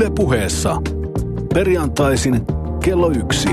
[0.00, 0.76] Ylepuheessa
[1.54, 2.40] perjantaisin
[2.84, 3.48] kello yksi.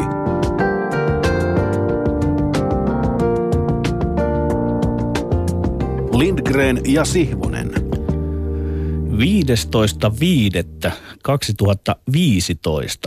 [6.14, 7.72] Lindgren ja Sihvonen.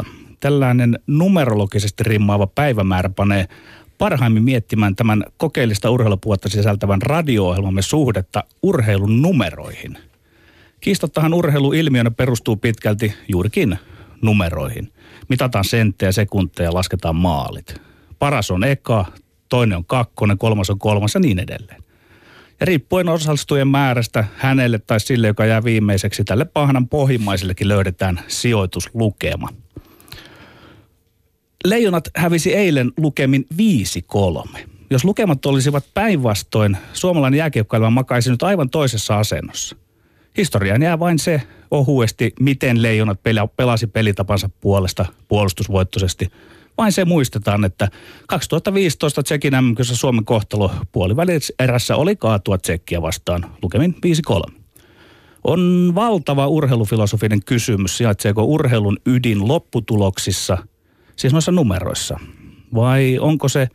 [0.05, 0.07] 15.5.2015.
[0.41, 3.47] Tällainen numerologisesti rimmaava päivämäärä panee
[3.99, 10.10] parhaimmin miettimään tämän kokeellista urheilupuolta sisältävän radio-ohjelmamme suhdetta urheilun numeroihin.
[10.81, 13.79] Kiistottahan urheiluilmiönä perustuu pitkälti juurikin
[14.23, 14.93] numeroihin.
[15.29, 17.81] Mitataan senttejä, sekunteja ja lasketaan maalit.
[18.19, 19.07] Paras on eka,
[19.49, 21.83] toinen on kakkonen, kolmas on kolmas ja niin edelleen.
[22.61, 29.49] Ja riippuen osallistujien määrästä hänelle tai sille, joka jää viimeiseksi, tälle pahnan pohjimmaisellekin löydetään sijoituslukema.
[31.65, 33.47] Leijonat hävisi eilen lukemin
[34.55, 34.59] 5-3.
[34.91, 39.77] Jos lukemat olisivat päinvastoin, suomalainen jääkiekkoilma makaisi nyt aivan toisessa asennossa.
[40.37, 43.21] Historiaan jää vain se ohuesti, miten leijonat
[43.57, 46.29] pelasi pelitapansa puolesta puolustusvoittoisesti–
[46.81, 47.89] vain se muistetaan, että
[48.27, 50.71] 2015 Tsekin mm Suomen kohtalo
[51.59, 53.95] erässä oli kaatua Tsekkiä vastaan lukemin
[54.49, 54.53] 5-3.
[55.45, 60.59] On valtava urheilufilosofinen kysymys, sijaitseeko urheilun ydin lopputuloksissa,
[61.17, 62.19] siis noissa numeroissa,
[62.75, 63.69] vai onko se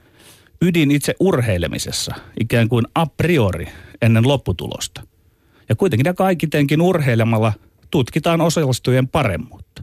[0.61, 3.67] ydin itse urheilemisessa, ikään kuin a priori
[4.01, 5.04] ennen lopputulosta.
[5.69, 7.53] Ja kuitenkin ja kaikitenkin urheilemalla
[7.91, 9.75] tutkitaan osallistujien paremmuutta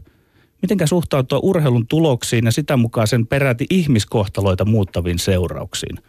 [0.63, 5.99] mitenkä suhtautua urheilun tuloksiin ja sitä mukaan sen peräti ihmiskohtaloita muuttaviin seurauksiin.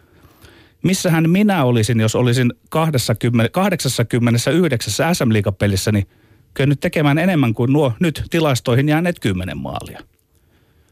[0.83, 6.07] Missähän minä olisin, jos olisin 20, 89 sm liigapelissä niin
[6.53, 9.99] kyennyt tekemään enemmän kuin nuo nyt tilastoihin jääneet 10 maalia.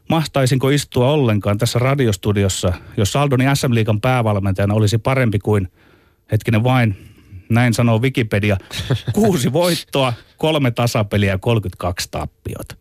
[0.09, 5.67] Mahtaisinko istua ollenkaan tässä radiostudiossa, jos Saldoni SM Liigan päävalmentajana olisi parempi kuin,
[6.31, 6.97] hetkinen vain,
[7.53, 8.57] näin sanoo Wikipedia,
[9.13, 12.75] kuusi voittoa, kolme tasapeliä ja 32 tappiota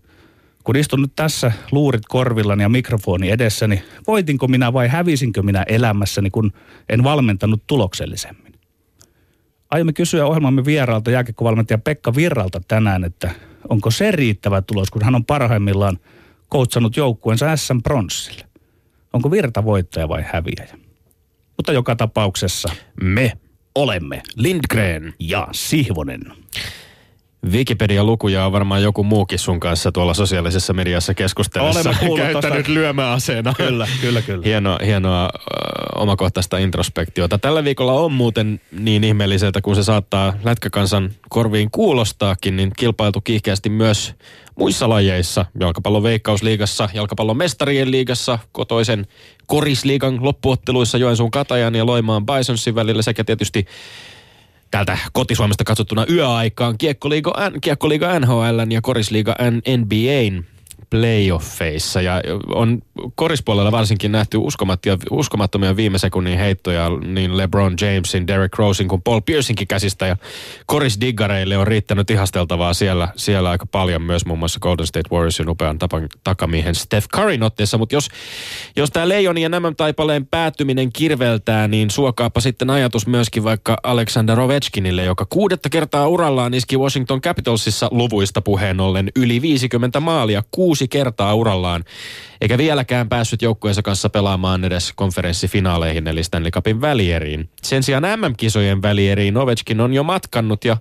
[0.64, 6.30] kun istun nyt tässä luurit korvillani ja mikrofoni edessäni, voitinko minä vai hävisinkö minä elämässäni,
[6.30, 6.52] kun
[6.88, 8.52] en valmentanut tuloksellisemmin?
[9.70, 13.30] Aiomme kysyä ohjelmamme vieraalta jääkiekkovalmentaja Pekka Virralta tänään, että
[13.68, 15.98] onko se riittävä tulos, kun hän on parhaimmillaan
[16.48, 18.44] koutsannut joukkueensa SM Bronssille.
[19.12, 20.78] Onko Virta voittaja vai häviäjä?
[21.56, 22.68] Mutta joka tapauksessa
[23.02, 23.32] me
[23.74, 26.20] olemme Lindgren ja Sihvonen.
[27.50, 33.54] Wikipedia-lukuja on varmaan joku muukin sun kanssa tuolla sosiaalisessa mediassa keskustelussa käyttänyt lyömäaseena.
[33.56, 34.42] Kyllä, kyllä, kyllä.
[34.44, 35.38] Hienoa, hienoa ö,
[35.94, 37.38] omakohtaista introspektiota.
[37.38, 43.68] Tällä viikolla on muuten niin ihmeelliseltä, kun se saattaa lätkäkansan korviin kuulostaakin, niin kilpailtu kiihkeästi
[43.68, 44.14] myös
[44.56, 45.46] muissa lajeissa.
[45.60, 49.06] Jalkapallon veikkausliigassa, jalkapallon mestarien liigassa, kotoisen
[49.46, 53.66] korisliigan loppuotteluissa Joensuun Katajan ja Loimaan Bisonsin välillä sekä tietysti
[54.70, 59.36] täältä kotisuomesta katsottuna yöaikaan Kiekkoliiga, Kiekkoliiga NHL ja Korisliiga
[59.78, 60.51] NBAn
[60.92, 62.02] playoffeissa.
[62.02, 62.20] Ja
[62.54, 62.82] on
[63.14, 64.38] korispuolella varsinkin nähty
[65.10, 70.06] uskomattomia viime sekunnin heittoja niin LeBron Jamesin, Derek Rosein kuin Paul Piercinkin käsistä.
[70.06, 70.16] Ja
[70.66, 75.78] korisdiggareille on riittänyt ihasteltavaa siellä, siellä aika paljon myös muun muassa Golden State Warriorsin upean
[75.78, 78.08] tapan, takamiehen Steph Curryn otteessa, mutta jos,
[78.76, 84.40] jos tämä Leijonin ja nämä taipaleen päättyminen kirveltää, niin suokaapa sitten ajatus myöskin vaikka Alexander
[84.40, 90.81] Ovechkinille, joka kuudetta kertaa urallaan iski Washington Capitalsissa luvuista puheen ollen yli 50 maalia, kuusi
[90.82, 91.84] kuusi kertaa urallaan,
[92.40, 97.48] eikä vieläkään päässyt joukkueensa kanssa pelaamaan edes konferenssifinaaleihin eli Stanley Cupin välieriin.
[97.62, 100.76] Sen sijaan MM-kisojen välieriin Ovechkin on jo matkannut ja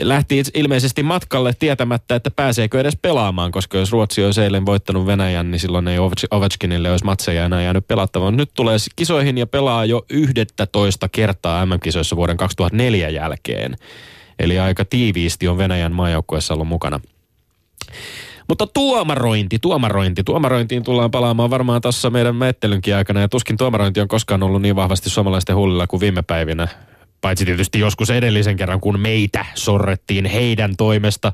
[0.00, 5.50] lähti ilmeisesti matkalle tietämättä, että pääseekö edes pelaamaan, koska jos Ruotsi olisi eilen voittanut Venäjän,
[5.50, 5.98] niin silloin ei
[6.30, 8.36] Ovechkinille olisi matseja enää jäänyt pelattamaan.
[8.36, 13.76] Nyt tulee kisoihin ja pelaa jo 11 kertaa MM-kisoissa vuoden 2004 jälkeen.
[14.38, 17.00] Eli aika tiiviisti on Venäjän maajoukkueessa ollut mukana.
[18.48, 20.24] Mutta tuomarointi, tuomarointi.
[20.24, 23.20] Tuomarointiin tullaan palaamaan varmaan tässä meidän mettelynkin aikana.
[23.20, 26.68] Ja tuskin tuomarointi on koskaan ollut niin vahvasti suomalaisten hullilla kuin viime päivinä.
[27.20, 31.32] Paitsi tietysti joskus edellisen kerran, kun meitä sorrettiin heidän toimesta.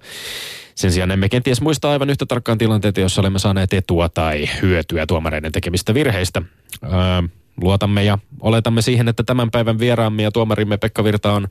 [0.74, 5.06] Sen sijaan emme kenties muista aivan yhtä tarkkaan tilanteita, jossa olemme saaneet etua tai hyötyä
[5.06, 6.42] tuomareiden tekemistä virheistä.
[6.84, 6.90] Öö,
[7.60, 11.48] luotamme ja oletamme siihen, että tämän päivän vieraamme ja tuomarimme Pekka Virta on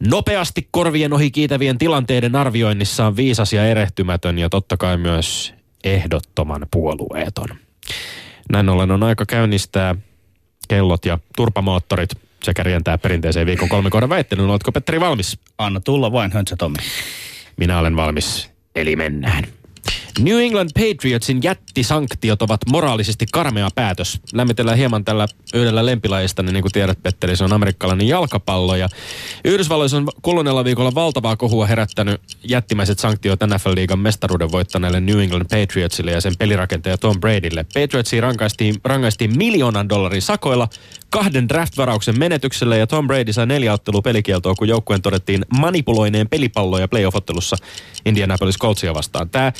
[0.00, 5.54] Nopeasti korvien ohi kiitävien tilanteiden arvioinnissa on viisas ja erehtymätön ja totta kai myös
[5.84, 7.48] ehdottoman puolueeton.
[8.50, 9.94] Näin ollen on aika käynnistää
[10.68, 12.10] kellot ja turpamoottorit
[12.42, 14.50] sekä rientää perinteiseen viikon kolme kohdan väittelyyn.
[14.50, 15.38] Oletko Petteri valmis?
[15.58, 16.78] Anna tulla vain, Höntsä Tommi.
[17.56, 19.44] Minä olen valmis, eli mennään.
[20.20, 24.20] New England Patriotsin jättisanktiot ovat moraalisesti karmea päätös.
[24.32, 28.76] Lämmitellään hieman tällä yhdellä lempilajista, niin, niin kuin tiedät Petteri, se on amerikkalainen jalkapallo.
[28.76, 28.88] Ja
[29.44, 36.10] Yhdysvalloissa on kuluneella viikolla valtavaa kohua herättänyt jättimäiset sanktiot NFL-liigan mestaruuden voittaneelle New England Patriotsille
[36.10, 37.66] ja sen pelirakentaja Tom Bradylle.
[37.74, 40.68] Patriotsia rangaistiin, rangaistiin miljoonan dollarin sakoilla,
[41.10, 46.88] kahden draft-varauksen menetyksellä ja Tom Brady sai neljä ottelua pelikieltoa, kun joukkueen todettiin manipuloineen pelipalloja
[46.88, 47.56] playoff-ottelussa
[48.06, 49.30] Indianapolis Coltsia vastaan.
[49.30, 49.52] Tämä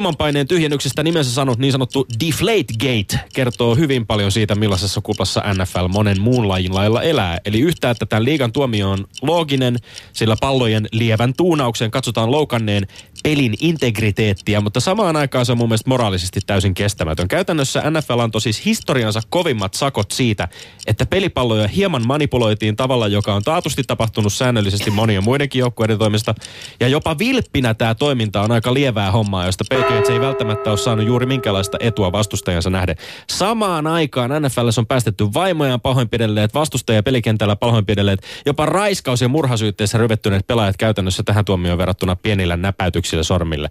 [0.00, 5.88] ilmanpaineen tyhjennyksestä nimensä sanonut niin sanottu Deflate Gate kertoo hyvin paljon siitä, millaisessa kuplassa NFL
[5.88, 7.38] monen muun lajin lailla elää.
[7.44, 9.76] Eli yhtä, että tämän liigan tuomio on looginen,
[10.12, 12.86] sillä pallojen lievän tuunauksen katsotaan loukanneen
[13.22, 17.28] pelin integriteettiä, mutta samaan aikaan se on mun mielestä moraalisesti täysin kestämätön.
[17.28, 20.48] Käytännössä NFL antoi siis historiansa kovimmat sakot siitä,
[20.86, 26.34] että pelipalloja hieman manipuloitiin tavalla, joka on taatusti tapahtunut säännöllisesti monien muidenkin joukkueiden toimesta.
[26.80, 31.06] Ja jopa vilppinä tämä toiminta on aika lievää hommaa, josta Patriots ei välttämättä ole saanut
[31.06, 32.96] juuri minkälaista etua vastustajansa nähden.
[33.30, 40.46] Samaan aikaan NFL on päästetty vaimojaan pahoinpidelleet, vastustajia pelikentällä pahoinpidelleet, jopa raiskaus- ja murhasyytteessä ryvettyneet
[40.46, 43.70] pelaajat käytännössä tähän tuomioon verrattuna pienillä näpäytyksillä sormille.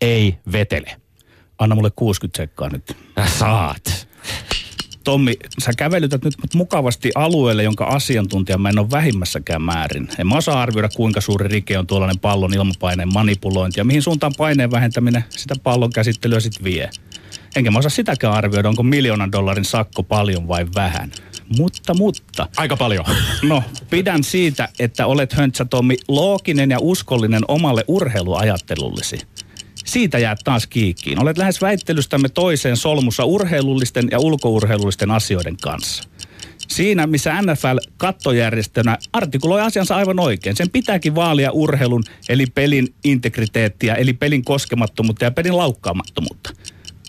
[0.00, 0.96] Ei vetele.
[1.58, 2.96] Anna mulle 60 sekkaa nyt.
[3.38, 4.08] Saat.
[5.04, 10.08] Tommi, sä kävelytät nyt mukavasti alueelle, jonka asiantuntija mä en ole vähimmässäkään määrin.
[10.18, 14.32] En mä osaa arvioida, kuinka suuri rike on tuollainen pallon ilmapaineen manipulointi ja mihin suuntaan
[14.38, 16.90] paineen vähentäminen sitä pallon käsittelyä sitten vie.
[17.56, 21.12] Enkä mä osaa sitäkään arvioida, onko miljoonan dollarin sakko paljon vai vähän.
[21.58, 22.48] Mutta, mutta.
[22.56, 23.04] Aika paljon.
[23.42, 29.18] No, pidän siitä, että olet Höntsä Tommi looginen ja uskollinen omalle urheiluajattelullesi.
[29.84, 31.22] Siitä jäät taas kiikkiin.
[31.22, 36.08] Olet lähes väittelystämme toiseen solmussa urheilullisten ja ulkourheilullisten asioiden kanssa.
[36.68, 40.56] Siinä, missä NFL kattojärjestönä artikuloi asiansa aivan oikein.
[40.56, 46.50] Sen pitääkin vaalia urheilun, eli pelin integriteettiä, eli pelin koskemattomuutta ja pelin laukkaamattomuutta.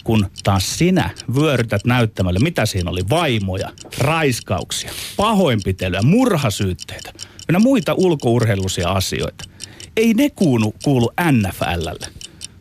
[0.05, 7.13] Kun taas sinä vyörytät näyttämälle, mitä siinä oli, vaimoja, raiskauksia, pahoinpitelyä, murhasyytteitä,
[7.53, 9.43] ja muita ulkourheilullisia asioita.
[9.97, 12.07] Ei ne kuulu, kuulu NFLlle.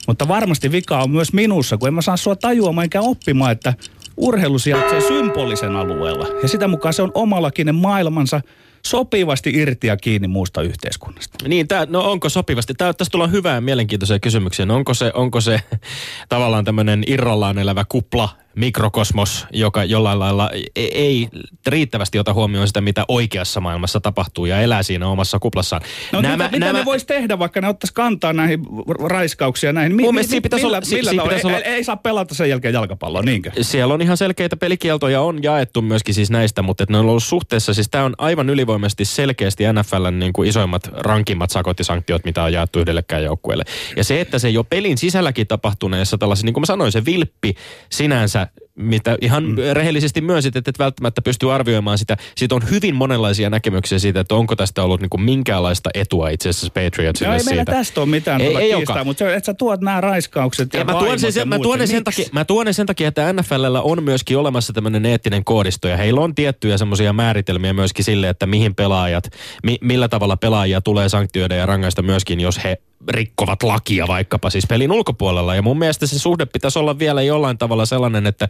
[0.07, 3.75] Mutta varmasti vika on myös minussa, kun en mä saa sua tajuamaan enkä oppimaan, että
[4.17, 6.27] urheilu sijaitsee symbolisen alueella.
[6.43, 8.41] Ja sitä mukaan se on omalakinen maailmansa
[8.87, 11.49] sopivasti irti ja kiinni muusta yhteiskunnasta.
[11.49, 12.75] Niin, tää, no onko sopivasti?
[12.75, 14.67] Tää, tästä tullaan hyvää ja mielenkiintoisia kysymyksiä.
[14.67, 15.61] No onko se, onko se
[16.29, 21.29] tavallaan tämmöinen irrallaan elävä kupla mikrokosmos, joka jollain lailla e- ei
[21.67, 25.83] riittävästi ota huomioon sitä, mitä oikeassa maailmassa tapahtuu ja elää siinä omassa kuplassaan.
[26.13, 26.79] No nämä, mitä, mitä nämä...
[26.79, 28.61] ne voisi tehdä, vaikka ne ottaisi kantaa näihin
[29.09, 29.97] raiskauksia näihin?
[29.97, 31.59] Mi, mi, mi, pitäisi millä, olla, millä si, pitäisi olla...
[31.59, 33.51] Ei, ei, saa pelata sen jälkeen jalkapalloa, niinkö?
[33.61, 37.75] Siellä on ihan selkeitä pelikieltoja, on jaettu myöskin siis näistä, mutta ne on ollut suhteessa,
[37.75, 42.43] siis tämä on aivan ylivoimaisesti selkeästi NFLn niin kuin isoimmat, rankimmat sakot ja sanktiot, mitä
[42.43, 43.65] on jaettu yhdellekään joukkueelle.
[43.97, 47.55] Ja se, että se jo pelin sisälläkin tapahtuneessa tällaisen, niin kuin mä sanoin, se vilppi
[47.91, 48.44] sinänsä
[48.79, 49.57] mitä ihan mm.
[49.73, 52.17] rehellisesti myönsit, että et välttämättä pystyy arvioimaan sitä.
[52.37, 56.73] Siitä on hyvin monenlaisia näkemyksiä siitä, että onko tästä ollut niinku minkäänlaista etua itse asiassa
[56.75, 57.51] Patriotsille no, ei siitä.
[57.51, 60.79] meillä tästä ole mitään ei, ei kiistaa, mutta se, että sä tuot nämä raiskaukset ja,
[60.79, 63.83] ja mä tuon sen, sen, mä tuon sen, takia, mä tuon sen takia, että NFLllä
[63.83, 68.47] on myöskin olemassa tämmöinen eettinen koodisto ja heillä on tiettyjä semmoisia määritelmiä myöskin sille, että
[68.47, 69.31] mihin pelaajat,
[69.63, 72.79] mi, millä tavalla pelaajia tulee sanktioida ja rangaista myöskin, jos he
[73.09, 75.55] rikkovat lakia vaikkapa siis pelin ulkopuolella.
[75.55, 78.49] Ja mun mielestä se suhde pitäisi olla vielä jollain tavalla sellainen, että,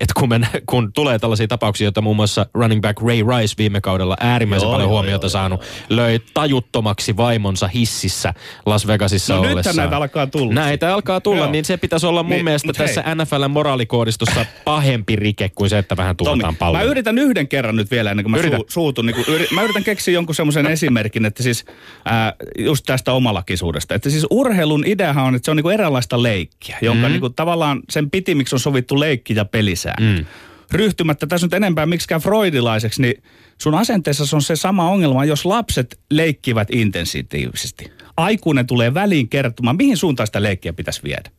[0.00, 3.80] että kun, me, kun tulee tällaisia tapauksia, joita muun muassa running back Ray Rice viime
[3.80, 8.34] kaudella äärimmäisen joo, paljon joo, huomiota joo, saanut, joo, löi tajuttomaksi vaimonsa hississä
[8.66, 9.76] Las Vegasissa no ollessaan.
[9.76, 10.54] nyt näitä alkaa tulla.
[10.54, 11.50] Näitä alkaa tulla, joo.
[11.50, 13.14] niin se pitäisi olla mun niin, mielestä tässä hei.
[13.14, 16.78] NFLn moraalikoodistossa pahempi rike kuin se, että vähän tuuletaan palloa.
[16.78, 18.56] Mä yritän yhden kerran nyt vielä ennen kuin mä Yritä.
[18.56, 19.06] su, suutun.
[19.06, 21.64] Niin kuin, yri, mä yritän keksiä jonkun semmoisen esimerkin, että siis
[22.04, 23.94] ää, just tästä omalakisuudesta urheilusuudesta.
[23.94, 27.12] Että siis urheilun ideahan on, että se on niinku eräänlaista leikkiä, jonka mm.
[27.12, 30.18] niinku tavallaan sen pitimiksi on sovittu leikki ja pelisäännöt.
[30.18, 30.26] Mm.
[30.72, 33.22] Ryhtymättä tässä nyt enempää miksikään freudilaiseksi, niin
[33.58, 37.92] sun asenteessa on se sama ongelma, jos lapset leikkivät intensitiivisesti.
[38.16, 41.30] Aikuinen tulee väliin kertomaan, mihin suuntaan sitä leikkiä pitäisi viedä.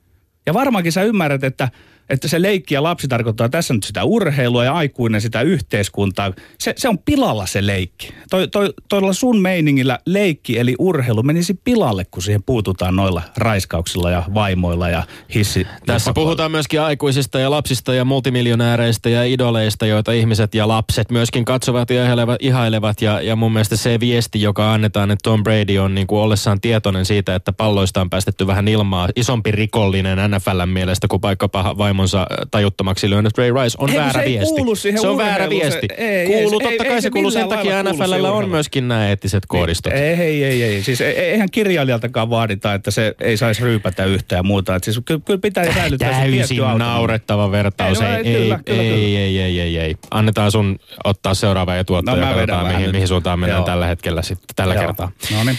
[0.45, 1.69] Ja varmaankin sä ymmärrät, että
[2.11, 6.33] että se leikki ja lapsi tarkoittaa tässä nyt sitä urheilua ja aikuinen sitä yhteiskuntaa.
[6.59, 8.13] Se, se on pilalla se leikki.
[8.29, 14.11] Toi, toi, toilla sun meiningillä leikki eli urheilu menisi pilalle, kun siihen puututaan noilla raiskauksilla
[14.11, 15.03] ja vaimoilla ja
[15.33, 15.67] hissi.
[15.85, 21.11] Tässä ja puhutaan myöskin aikuisista ja lapsista ja multimiljonääreistä ja idoleista, joita ihmiset ja lapset
[21.11, 22.37] myöskin katsovat ja ihailevat.
[22.39, 23.01] ihailevat.
[23.01, 26.61] Ja, ja mun mielestä se viesti, joka annetaan, että Tom Brady on niin kuin ollessaan
[26.61, 32.00] tietoinen siitä, että palloista on päästetty vähän ilmaa, isompi rikollinen NFLn mielestä kuin vaikkapa vaimo
[32.01, 34.55] vaimonsa tajuttomaksi lyönyt Ray Rice on Ei, väärä se ei viesti.
[34.55, 35.87] kuulu se on väärä se- viesti.
[35.97, 38.31] ei, ei, kuuluu, se- ei- totta ei kai se se kuuluu sen takia kuulu NFLllä
[38.31, 39.93] on myöskin nämä eettiset koodistot.
[39.93, 40.83] Ei, ei, ei, ei.
[40.83, 44.75] Siis ei- eihän kirjailijaltakaan vaadita, että se ei saisi ryypätä yhtään ja muuta.
[44.75, 48.01] Et siis kyllä, kyllä pitää säilyttää se tietty naurettava vertaus.
[48.01, 49.01] Ei, Ei, no, ei, ei, ei, kyllä, kyllä, ei, kyllä.
[49.19, 49.95] ei, ei, ei, ei.
[50.11, 54.55] Annetaan sun ottaa seuraava etuotto No, ja katsotaan, mihin, mihin suuntaan mennään tällä hetkellä sitten,
[54.55, 55.11] tällä kertaa.
[55.37, 55.57] No niin.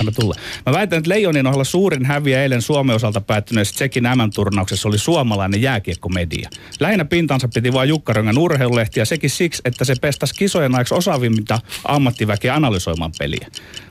[0.00, 0.34] Anna tulla.
[0.66, 5.62] Mä väitän, että Leijonien ohella suurin häviä eilen Suomen osalta päättyneessä Tsekin M-turnauksessa oli suomalainen
[5.62, 6.48] jääkiekkomedia.
[6.80, 11.60] Lähinnä pintansa piti vain Jukkaröngen urheilulehti ja sekin siksi, että se pestasi kisojen ajaksi osaavimmita
[11.84, 13.48] ammattiväkeä analysoimaan peliä.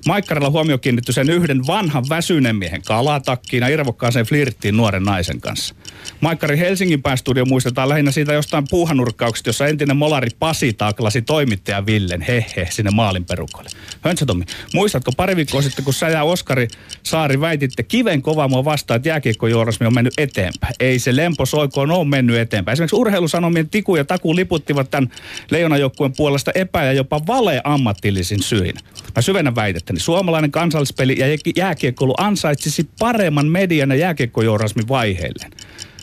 [0.08, 5.76] Maikkarilla huomio kiinnittyi sen yhden vanhan väsyneen miehen kalatakkiin ja irvokkaaseen flirttiin nuoren naisen kanssa.
[6.22, 12.22] Maikkarin Helsingin päästudio muistetaan lähinnä siitä jostain puuhanurkkauksesta, jossa entinen molari Pasi taklasi toimittaja Villen,
[12.22, 13.70] hehe, sinne maalin perukoille.
[14.02, 16.68] Höntsä Tommi, muistatko pari viikkoa sitten, kun sä ja Oskari
[17.04, 20.74] Saari väititte kiven kovaa mua vastaan, että jääkiekkojournalismi on mennyt eteenpäin.
[20.80, 22.74] Ei se lempo soikoon ole mennyt eteenpäin.
[22.74, 25.12] Esimerkiksi urheilusanomien Tiku ja Taku liputtivat tämän
[25.52, 28.74] leijonajoukkueen puolesta epä- ja jopa vale ammatillisin syin.
[29.16, 30.00] Mä syvennän väitettäni.
[30.00, 31.26] Suomalainen kansallispeli ja
[31.56, 35.52] jääkiekkoilu ansaitsisi paremman median ja jääkiekkojournalismin vaiheilleen.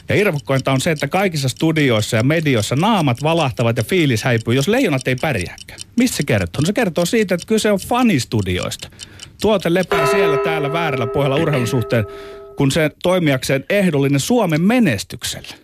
[0.09, 4.69] Ja irvokkointa on se, että kaikissa studioissa ja medioissa naamat valahtavat ja fiilis häipyy, jos
[4.69, 5.81] leijonat ei pärjääkään.
[5.97, 6.61] Mistä se kertoo?
[6.61, 8.89] No se kertoo siitä, että kyse on fanistudioista.
[9.41, 12.07] Tuote lepää siellä täällä väärällä pohjalla urheilun suhteen,
[12.57, 15.55] kun se toimijakseen ehdollinen Suomen menestykselle.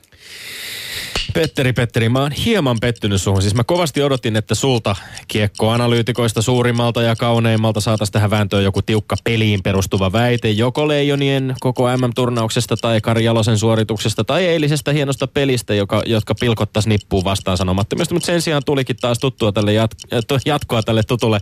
[1.35, 3.43] Petteri, Petteri, mä oon hieman pettynyt suhun.
[3.43, 4.97] Siis mä kovasti odotin, että sulta
[5.29, 10.51] kiekkoanalyytikoista suurimmalta ja kauneimmalta saataisiin tähän vääntöön joku tiukka peliin perustuva väite.
[10.51, 16.89] Joko Leijonien koko MM-turnauksesta tai Kari Jalosen suorituksesta tai eilisestä hienosta pelistä, joka, jotka pilkottaisi
[16.89, 18.15] nippuun vastaan sanomattomasti.
[18.15, 21.41] Mutta sen sijaan tulikin taas tuttua tälle jat- to- jatkoa tälle tutulle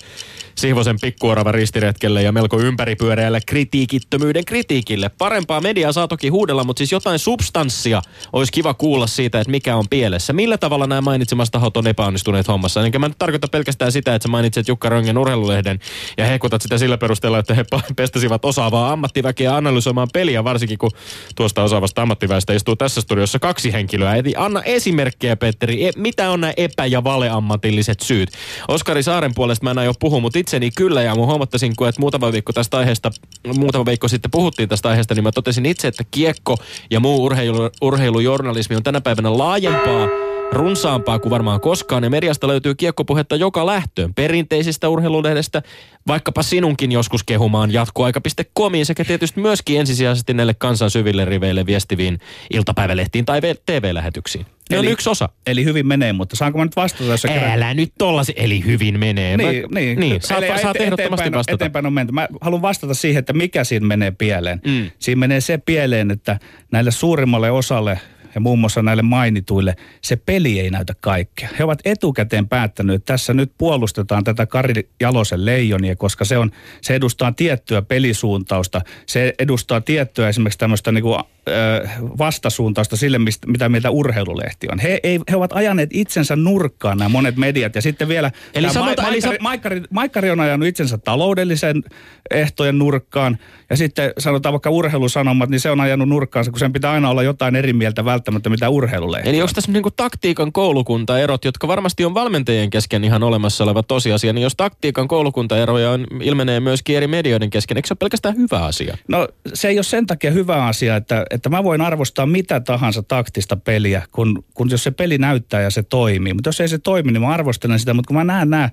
[0.54, 5.08] Sihvosen pikkuorava ristiretkelle ja melko ympäripyöreälle kritiikittömyyden kritiikille.
[5.08, 8.02] Parempaa mediaa saa toki huudella, mutta siis jotain substanssia
[8.32, 10.32] olisi kiva kuulla siitä, että mikä on pielessä.
[10.32, 12.84] Millä tavalla nämä mainitsemassa tahot on epäonnistuneet hommassa?
[12.84, 15.78] Enkä mä nyt tarkoita pelkästään sitä, että sä mainitset Jukka Röngen urheilulehden
[16.18, 17.64] ja hekutat sitä sillä perusteella, että he
[17.96, 20.90] pestäsivät osaavaa ammattiväkeä analysoimaan peliä, varsinkin kun
[21.36, 24.14] tuosta osaavasta ammattiväestä istuu tässä studiossa kaksi henkilöä.
[24.14, 28.28] Eli anna esimerkkejä, Petteri, e- mitä on nämä epä- ja valeammatilliset syyt?
[28.68, 32.32] Oskari Saaren puolesta mä en aio puhua, mutta itseni kyllä, ja mun huomattasin, että muutama
[32.32, 33.10] viikko tästä aiheesta,
[33.56, 36.56] muutama viikko sitten puhuttiin tästä aiheesta, niin mä totesin itse, että kiekko
[36.90, 39.30] ja muu urheilu, urheilujournalismi on tänä päivänä
[39.70, 40.08] laajempaa
[40.52, 44.14] runsaampaa kuin varmaan koskaan, ja mediasta löytyy kiekkopuhetta joka lähtöön.
[44.14, 45.62] Perinteisistä urheilulehdestä,
[46.06, 52.18] vaikkapa sinunkin joskus kehumaan jatkoaika.comiin, sekä tietysti myöskin ensisijaisesti näille kansan syville riveille viestiviin
[52.52, 54.46] iltapäivälehtiin tai TV-lähetyksiin.
[54.70, 55.28] Ne on Eli- yksi osa.
[55.46, 58.64] Eli hyvin menee, mutta saanko mä nyt vastata, jos sä kerran- Älä nyt tollasi, eli
[58.64, 59.36] hyvin menee.
[59.36, 60.00] Niin, Mä- niin.
[60.00, 61.54] niin saat, Eli saat ehdottomasti vastata.
[61.54, 62.12] Eteenpäin on menty.
[62.12, 64.60] Mä haluan vastata siihen, että mikä siinä menee pieleen.
[64.66, 64.90] Mm.
[64.98, 66.38] Siinä menee se pieleen, että
[66.72, 68.00] näille suurimmalle osalle
[68.36, 71.48] ja muun muassa näille mainituille, se peli ei näytä kaikkea.
[71.58, 76.50] He ovat etukäteen päättänyt, että tässä nyt puolustetaan tätä Kari Jalosen leijonia, koska se, on,
[76.80, 78.80] se edustaa tiettyä pelisuuntausta.
[79.06, 81.88] Se edustaa tiettyä esimerkiksi tämmöistä niin kuin, ö,
[82.18, 84.78] vastasuuntausta sille, mistä, mitä mieltä urheilulehti on.
[84.78, 88.30] He, ei, he ovat ajaneet itsensä nurkkaan nämä monet mediat ja sitten vielä...
[88.54, 91.82] Eli sanota- Ma- eli sa- Maikkari, Maikkari on ajanut itsensä taloudellisen
[92.30, 93.38] ehtojen nurkkaan
[93.70, 97.22] ja sitten sanotaan vaikka urheilusanomat, niin se on ajanut nurkkaansa, kun sen pitää aina olla
[97.22, 99.28] jotain eri mieltä välttämättä mitä urheilulehti.
[99.28, 104.32] Eli onko tässä niinku taktiikan koulukuntaerot, jotka varmasti on valmentajien kesken ihan olemassa oleva tosiasia,
[104.32, 108.64] niin jos taktiikan koulukuntaeroja on, ilmenee myöskin eri medioiden kesken, eikö se ole pelkästään hyvä
[108.64, 108.96] asia?
[109.08, 113.02] No se ei ole sen takia hyvä asia, että, että mä voin arvostaa mitä tahansa
[113.02, 116.34] taktista peliä, kun, kun jos se peli näyttää ja se toimii.
[116.34, 117.94] Mutta jos ei se toimi, niin mä arvostelen sitä.
[117.94, 118.70] Mutta kun mä näen nämä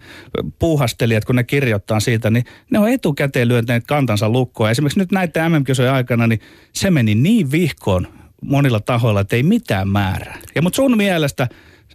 [0.59, 4.71] puuhastelijat, kun ne kirjoittaa siitä, niin ne on etukäteen lyöntäneet kantansa lukkoon.
[4.71, 6.39] Esimerkiksi nyt näiden MM-kisojen aikana, niin
[6.73, 10.37] se meni niin vihkoon monilla tahoilla, että ei mitään määrää.
[10.55, 11.47] Ja mutta sun mielestä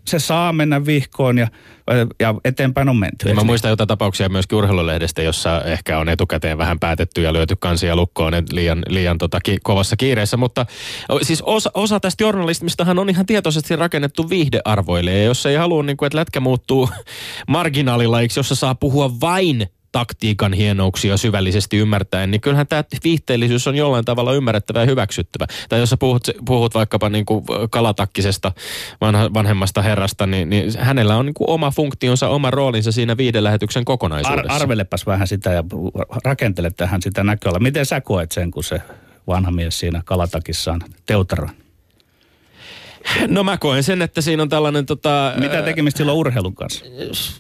[0.09, 1.49] se saa mennä vihkoon ja,
[2.21, 3.29] ja eteenpäin on menty.
[3.29, 7.33] Ja mä Eikö muistan jotain tapauksia myös urheilulehdestä, jossa ehkä on etukäteen vähän päätetty ja
[7.33, 10.37] lyöty kansia lukkoon liian, liian tota, ki, kovassa kiireessä.
[10.37, 10.67] Mutta
[11.23, 15.13] siis osa, osa tästä journalismistahan on ihan tietoisesti rakennettu viihdearvoille.
[15.13, 16.91] Ja jos ei halua, niin kuin, että lätkä muuttuu
[17.49, 24.05] marginaalilajiksi, jossa saa puhua vain taktiikan hienouksia syvällisesti ymmärtäen, niin kyllähän tämä viihteellisyys on jollain
[24.05, 25.47] tavalla ymmärrettävä ja hyväksyttävä.
[25.69, 28.53] Tai jos sä puhut, puhut vaikkapa niin kuin kalatakkisesta
[29.01, 33.81] vanha, vanhemmasta herrasta, niin, niin hänellä on niin kuin oma funktionsa, oma roolinsa siinä viidelähetyksen
[33.81, 34.55] Ar- kokonaisuudessa.
[34.55, 35.65] arvelepas vähän sitä ja
[36.25, 37.59] rakentele tähän sitä näköala.
[37.59, 38.83] Miten sä koet sen, kun se
[39.27, 41.49] vanha mies siinä kalatakissaan teutaroi?
[43.29, 45.33] No mä koen sen, että siinä on tällainen tota...
[45.37, 46.85] Mitä tekemistä sillä on urheilun kanssa?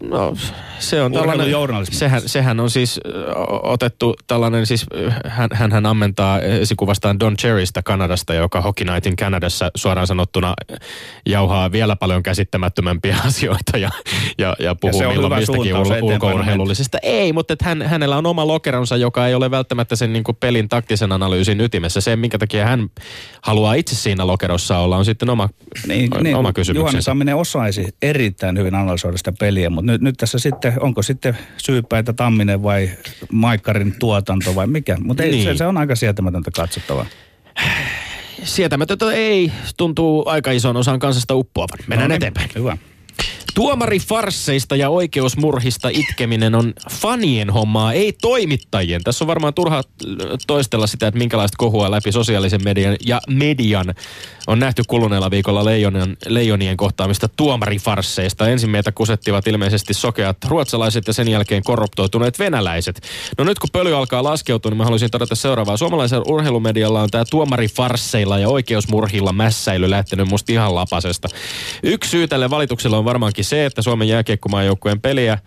[0.02, 0.36] No,
[0.78, 1.46] se on tällainen...
[1.90, 3.00] Sehän, sehän on siis
[3.62, 4.86] otettu tällainen, siis
[5.26, 10.54] hän, hän, hän ammentaa esikuvastaan Don Cherrystä Kanadasta, joka Hockey Nightin Kanadassa suoraan sanottuna
[11.26, 13.90] jauhaa vielä paljon käsittämättömämpiä asioita ja,
[14.38, 16.98] ja, ja puhuu on milloin mistäkin ul, ulkourheilullisesta.
[17.02, 20.68] Ei, mutta että hän, hänellä on oma lokeronsa, joka ei ole välttämättä sen niin pelin
[20.68, 22.00] taktisen analyysin ytimessä.
[22.00, 22.88] Se, minkä takia hän
[23.42, 25.48] haluaa itse siinä lokerossa olla, on sitten oma,
[25.86, 27.04] Niin, niin, oma Juhani kysymyksensä.
[27.04, 32.12] Samminen osaisi erittäin hyvin analysoida sitä peliä, mutta nyt, nyt tässä sitten, onko sitten syypäitä
[32.12, 32.90] Tamminen vai
[33.32, 34.96] Maikkarin tuotanto vai mikä?
[35.00, 35.44] Mutta Niin.
[35.44, 37.06] se, se on aika sietämätöntä katsottavaa.
[38.44, 41.78] Sietämätöntä ei, tuntuu aika ison osan kansasta uppoavan.
[41.86, 42.50] Mennään No niin, eteenpäin.
[42.54, 42.76] Hyvä.
[43.54, 49.02] Tuomarifarsseista ja oikeusmurhista itkeminen on fanien hommaa, ei toimittajien.
[49.04, 49.82] Tässä on varmaan turha äh,
[50.46, 53.94] toistella sitä, että minkälaista kohua läpi sosiaalisen median ja median
[54.48, 58.48] on nähty kuluneella viikolla leijonien, leijonien kohtaamista tuomarifarsseista.
[58.48, 63.02] Ensin meitä kusettivat ilmeisesti sokeat ruotsalaiset ja sen jälkeen korruptoituneet venäläiset.
[63.38, 65.76] No nyt kun pöly alkaa laskeutua, niin mä haluaisin todeta seuraavaa.
[65.76, 71.28] Suomalaisella urheilumedialla on tämä tuomarifarsseilla ja oikeusmurhilla mässäily lähtenyt musta ihan lapasesta.
[71.82, 75.38] Yksi syy tälle valitukselle on varmaankin se, että Suomen jääkiekkomaajoukkueen peliä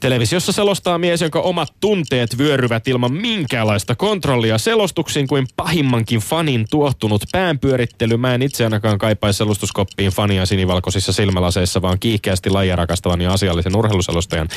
[0.00, 7.22] televisiossa selostaa mies, jonka omat tunteet vyöryvät ilman minkäänlaista kontrollia selostuksiin kuin pahimmankin fanin tuottunut
[7.32, 8.16] päänpyörittely.
[8.34, 14.48] En itse ainakaan kaipaisi selostuskoppiin fania sinivalkoisissa silmälaseissa, vaan kiihkeästi lajia rakastavan ja asiallisen urheiluselostajan.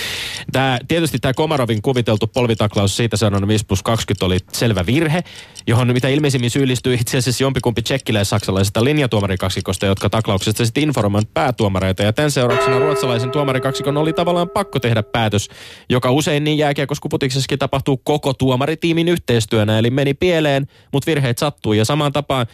[0.52, 5.24] Tää, tietysti tämä Komarovin kuviteltu polvitaklaus siitä sanon 5 plus 20 oli selvä virhe,
[5.68, 12.04] johon mitä ilmeisimmin syyllistyi itse asiassa jompikumpi tsekkiläis-saksalaisesta linjatuomarikaksikosta, jotka taklauksesta sitten informoivat päätuomareita.
[12.04, 15.50] Ja tämän seurauksena ruotsalaisen tuomarikaksikon oli tavallaan pakko tehdä päätös,
[15.90, 19.80] joka usein niin jääkiekossa putiksessakin tapahtuu koko tuomaritiimin yhteistyönä.
[19.80, 21.74] Eli meni pieleen, mutta virheet sattuu.
[21.74, 22.48] Ja samaan tapaan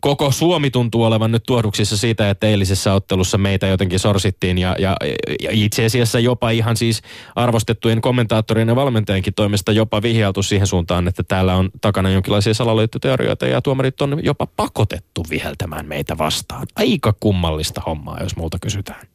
[0.00, 4.58] koko Suomi tuntuu olevan nyt tuohduksissa siitä, että eilisessä ottelussa meitä jotenkin sorsittiin.
[4.58, 4.96] Ja, ja,
[5.42, 7.02] ja itse asiassa jopa ihan siis
[7.34, 13.46] arvostettujen kommentaattorien ja valmentajienkin toimesta jopa vihjailtu siihen suuntaan, että täällä on takana jonkinlaisia salaliittoteorioita
[13.46, 16.66] ja tuomarit on jopa pakotettu viheltämään meitä vastaan.
[16.76, 19.13] Aika kummallista hommaa, jos multa kysytään.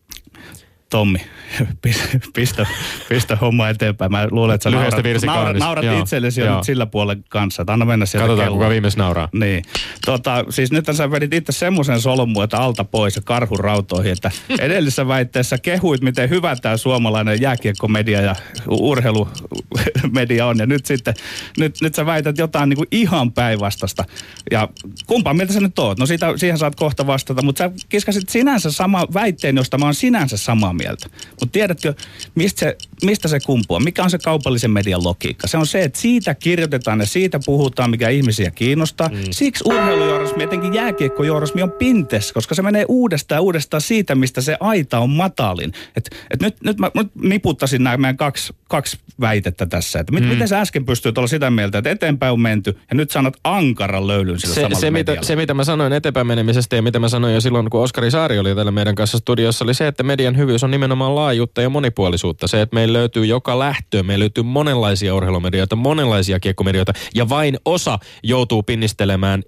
[0.89, 1.19] Tommi,
[1.81, 2.65] pistä, pistä,
[3.09, 4.11] pistä homma eteenpäin.
[4.11, 6.49] Mä luulen, että sä Lyhyestä naurat, naurat, naurat Joo, itsellesi joo.
[6.49, 7.63] jo nyt sillä puolen kanssa.
[7.67, 8.57] Anna mennä sieltä Katsotaan, kelloa.
[8.57, 9.29] kuka viimeis nauraa.
[9.33, 9.63] Niin.
[10.05, 14.31] Tota, siis nyt sä vedit itse semmoisen solmun, että alta pois ja karhun rautoihin, että
[14.59, 18.35] edellisessä väitteessä kehuit, miten hyvä tämä suomalainen jääkiekkomedia ja
[18.67, 20.57] urheilumedia on.
[20.57, 21.13] Ja nyt sitten,
[21.57, 24.05] nyt, nyt sä väität jotain niin kuin ihan päinvastasta.
[24.51, 24.69] Ja
[25.07, 25.99] kumpaan mieltä sä nyt oot?
[25.99, 29.95] No siitä, siihen saat kohta vastata, mutta sä kiskasit sinänsä sama väitteen, josta mä oon
[29.95, 31.09] sinänsä samaa mieltä.
[31.29, 31.93] Mutta tiedätkö,
[32.35, 33.79] mistä se, mistä se kumpuaa?
[33.79, 35.47] Mikä on se kaupallisen median logiikka?
[35.47, 39.09] Se on se, että siitä kirjoitetaan ja siitä puhutaan, mikä ihmisiä kiinnostaa.
[39.09, 39.17] Mm.
[39.31, 44.57] Siksi urheilujournalismi, etenkin jääkiekkojournalismi on pintes, koska se menee uudestaan ja uudestaan siitä, mistä se
[44.59, 45.73] aita on matalin.
[45.97, 49.99] Et, et nyt, nyt mä nyt niputtasin nämä meidän kaksi, kaksi väitettä tässä.
[49.99, 50.29] Että mit, mm.
[50.29, 54.07] Miten sä äsken pystyt olla sitä mieltä, että eteenpäin on menty ja nyt sanot ankaran
[54.07, 57.09] löylyn sillä Se, samalla se, mitä, se, mitä mä sanoin eteenpäin menemisestä ja mitä mä
[57.09, 60.37] sanoin jo silloin, kun Oskari Saari oli täällä meidän kanssa studiossa, oli se, että median
[60.37, 62.47] hyvyys on nimenomaan laajuutta ja monipuolisuutta.
[62.47, 67.99] Se, että meillä löytyy joka lähtöön, meillä löytyy monenlaisia urheilumedioita, monenlaisia kiekkomedioita ja vain osa
[68.23, 69.43] joutuu pinnistelemään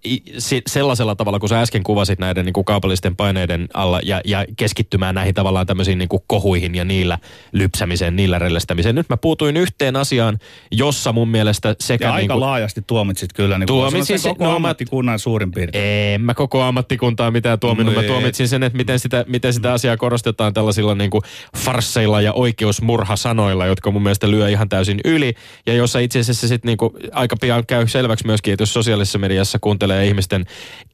[0.68, 5.16] sellaisella tavalla, kun sä äsken kuvasit näiden niin kuin kaupallisten paineiden alla ja, ja keskittymään
[5.16, 7.18] näihin tavallaan tämmöisiin niin kuin kohuihin ja niillä
[7.52, 8.96] lypsämiseen, niillä rellestämiseen.
[8.96, 10.40] Nyt mä puutuin yhteen asiaan,
[10.72, 12.06] jossa mun mielestä sekä...
[12.06, 13.58] ja aika niin kuin, laajasti tuomitsit kyllä.
[13.58, 16.14] Niin Tuomitsin se- koko no mä- ammattikunnan suurin piirtein.
[16.14, 17.94] en mä koko ammattikuntaa mitään tuominut.
[17.94, 18.08] Mä No ei.
[18.10, 21.22] tuomitsin sen, että miten sitä, miten sitä asiaa korostetaan tällaisilla niin kuin
[21.58, 22.34] farsseilla ja
[23.32, 25.34] oikeusmurhasanoilla, jotka mun mielestä lyö ihan täysin yli.
[25.66, 29.20] Ja jossa itse asiassa sitten niin kuin aika pian käy selväksi myöskin, että jos sosiaalisessa
[29.20, 30.46] mediassa kuuntelee ihmisten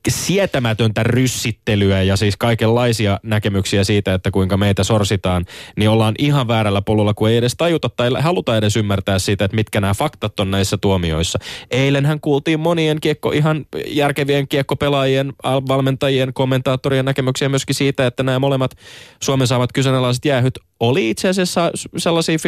[0.09, 5.45] sietämätöntä ryssittelyä ja siis kaikenlaisia näkemyksiä siitä, että kuinka meitä sorsitaan,
[5.77, 9.55] niin ollaan ihan väärällä polulla, kun ei edes tajuta tai haluta edes ymmärtää siitä, että
[9.55, 11.39] mitkä nämä faktat on näissä tuomioissa.
[11.71, 18.39] Eilenhän kuultiin monien kiekko, ihan järkevien kiekkopelaajien, al- valmentajien, kommentaattorien näkemyksiä myöskin siitä, että nämä
[18.39, 18.71] molemmat
[19.19, 22.39] Suomen saavat kyseenalaiset jäähyt oli itse asiassa sellaisia 50-50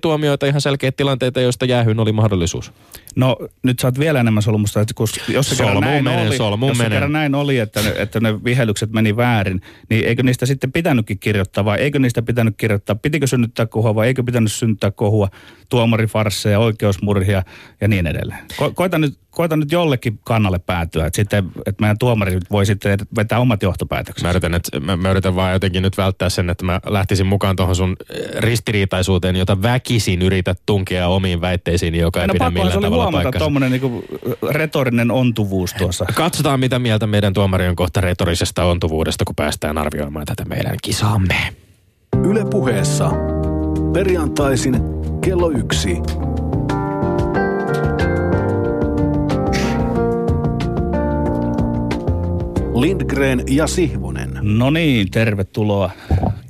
[0.00, 2.72] tuomioita, ihan selkeitä tilanteita, joista jäähyyn oli mahdollisuus.
[3.16, 6.36] No nyt sä oot vielä enemmän solmusta, että kun, jos se kerran näin menen, oli,
[6.36, 10.46] solmuun jos kerran näin oli, että ne, että ne vihellykset meni väärin, niin eikö niistä
[10.46, 12.96] sitten pitänytkin kirjoittaa vai eikö niistä pitänyt kirjoittaa?
[12.96, 15.28] Pitikö synnyttää kohua vai eikö pitänyt synnyttää kohua,
[15.68, 17.42] tuomarifarsseja, oikeusmurhia
[17.80, 18.44] ja niin edelleen?
[18.56, 22.98] Ko, koita nyt koita nyt jollekin kannalle päätyä, että, sitten, että meidän tuomari voi sitten
[23.16, 24.22] vetää omat johtopäätökset.
[24.22, 27.56] Mä yritän, että, mä, mä yritän vaan jotenkin nyt välttää sen, että mä lähtisin mukaan
[27.56, 32.80] tuohon sun eh, ristiriitaisuuteen, jota väkisin yrität tunkea omiin väitteisiin, joka ei no, pidä millään
[32.80, 33.38] tavalla huomata paikkansa.
[33.38, 34.04] tuommoinen niin
[34.50, 36.04] retorinen ontuvuus tuossa.
[36.14, 41.54] Katsotaan, mitä mieltä meidän tuomari on kohta retorisesta ontuvuudesta, kun päästään arvioimaan tätä meidän kisaamme.
[42.24, 43.10] Yle puheessa.
[43.92, 44.76] Perjantaisin
[45.20, 45.96] kello yksi.
[52.80, 54.38] Lindgren ja Sihvonen.
[54.42, 55.90] No niin, tervetuloa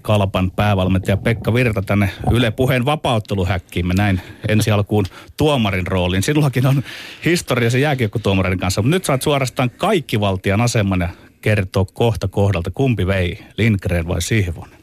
[0.07, 3.87] Kalpan päävalmentaja Pekka Virta tänne Yle Puheen vapautteluhäkkiin.
[3.87, 6.23] Me näin ensi alkuun tuomarin rooliin.
[6.23, 6.83] Sinullakin on
[7.25, 11.09] historia se jääkiekkotuomarin kanssa, mutta nyt saat suorastaan kaikki valtian aseman ja
[11.40, 14.79] kertoo kohta kohdalta, kumpi vei, Lindgren vai Sihvonen?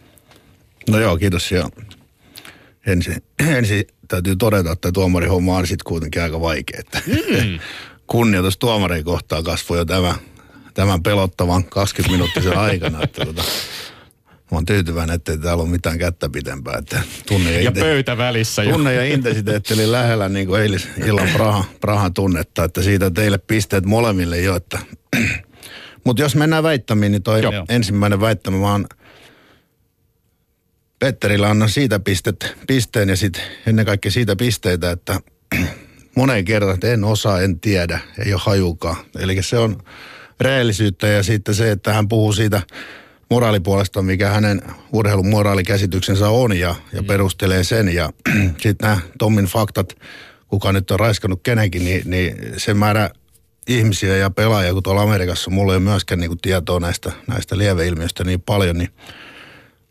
[0.90, 1.52] No joo, kiitos.
[1.52, 1.70] Ja
[2.88, 6.80] ensin, ensin täytyy todeta, että tuomarin homma on sitten kuitenkin aika vaikea.
[6.80, 7.60] Että mm.
[8.08, 10.16] Kunnioitus tuomarin kohtaa kasvoi jo tämä,
[10.74, 13.04] tämän pelottavan 20 minuuttisen aikana.
[13.04, 13.44] Että tota,
[14.54, 16.78] mä oon tyytyväinen, että täällä ole mitään kättä pitempää.
[16.78, 18.72] Että tunne ja, Ja inte- pöytä välissä jo.
[18.72, 23.38] tunne ja intensiteetti oli lähellä niin kuin eilis illan Praha, Prahan tunnetta, että siitä teille
[23.38, 24.56] pisteet molemmille jo.
[24.56, 24.80] Että.
[26.06, 27.66] Mutta jos mennään väittämiin, niin toi Joo.
[27.70, 28.88] ensimmäinen väittämä vaan
[31.00, 35.20] Petterillä annan siitä pistet, pisteen ja sitten ennen kaikkea siitä pisteitä, että
[36.16, 38.96] moneen kertaan, että en osaa, en tiedä, ei ole hajukaan.
[39.20, 39.84] Eli se on
[40.42, 42.62] rehellisyyttä ja sitten se, että hän puhuu siitä
[43.34, 47.90] moraalipuolesta, mikä hänen urheilun moraalikäsityksensä on ja, ja perustelee sen.
[47.90, 48.10] Ja
[48.64, 49.98] sitten nämä Tommin faktat,
[50.48, 53.10] kuka nyt on raiskannut kenenkin, niin, niin se määrä
[53.68, 57.58] ihmisiä ja pelaajia, kun tuolla Amerikassa mulla ei ole myöskään niin kuin tietoa näistä, näistä
[57.58, 58.90] lieveilmiöistä niin paljon, niin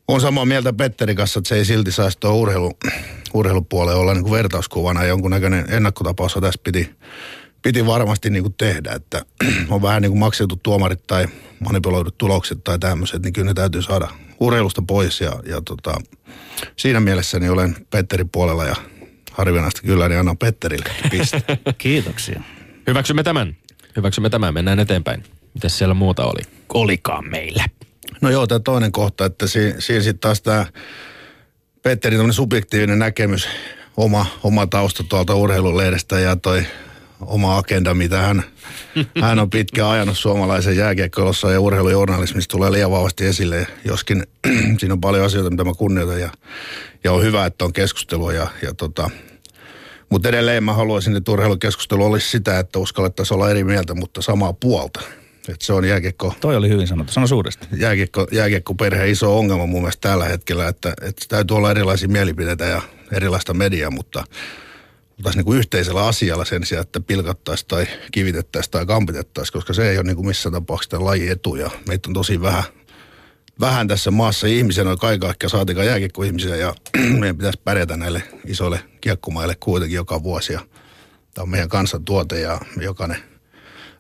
[0.09, 2.73] on samaa mieltä Petterin kanssa, että se ei silti saisi tuo urheilu,
[3.35, 5.05] urheilupuolella olla niin kuin vertauskuvana.
[5.05, 6.91] Jonkunnäköinen ennakkotapaus tässä piti,
[7.63, 9.25] piti varmasti niin kuin tehdä, että
[9.69, 11.27] on vähän niin kuin maksettu tuomarit tai
[11.61, 14.09] manipuloidut tulokset tai tämmöiset, niin kyllä ne täytyy saada
[14.41, 15.21] urheilusta pois.
[15.21, 15.95] Ja, ja tota,
[16.77, 18.77] siinä mielessä niin olen Petterin puolella ja
[19.33, 21.43] harvinaista kyllä, niin annan Petterille piste.
[21.79, 22.43] Kiitoksia.
[22.87, 23.57] Hyväksymme tämän.
[23.97, 24.55] Hyväksymme tämän.
[24.55, 25.23] Mennään eteenpäin.
[25.55, 26.43] Mitäs siellä muuta oli?
[26.75, 27.65] Olikaan meillä.
[28.21, 30.67] No joo, tämä toinen kohta, että siinä, siinä sitten taas tämä
[31.83, 33.49] Petterin subjektiivinen näkemys,
[33.97, 36.67] oma, oma tausta tuolta urheilulehdestä ja toi
[37.27, 38.43] oma agenda, mitä hän,
[39.21, 44.23] hän on pitkään ajanut suomalaisen jääkiekkoilussa ja urheilujournalismissa tulee liian vahvasti esille, joskin
[44.79, 46.31] siinä on paljon asioita, mitä mä kunnioitan ja,
[47.05, 49.11] ja on hyvä, että on keskustelua ja, ja tota,
[50.09, 54.53] mutta edelleen mä haluaisin, että urheilukeskustelu olisi sitä, että uskallettaisiin olla eri mieltä, mutta samaa
[54.53, 55.01] puolta.
[55.49, 57.13] Että se on jääkiekko, Toi oli hyvin sanottu.
[57.13, 57.67] Sano suuresti.
[57.77, 62.83] jääkiekko, jääkiekkoperheen iso ongelma mun mielestä tällä hetkellä, että, että täytyy olla erilaisia mielipiteitä ja
[63.13, 64.25] erilaista mediaa, mutta
[65.23, 69.91] oltaisiin niin kuin yhteisellä asialla sen sijaan, että pilkattaisiin tai kivitettäisiin tai kampitettaisiin, koska se
[69.91, 71.55] ei ole niin kuin missään tapauksessa lajin etu.
[71.55, 72.65] Ja meitä on tosi vähän,
[73.61, 76.75] vähän tässä maassa ihmisiä, noin kaiken kaikkiaan saatikaan jääkiekkoihmisiä ja
[77.21, 80.53] meidän pitäisi pärjätä näille isoille kiekkomaille kuitenkin joka vuosi.
[80.53, 80.61] Ja
[81.35, 83.19] tämä on meidän kansantuote ja jokainen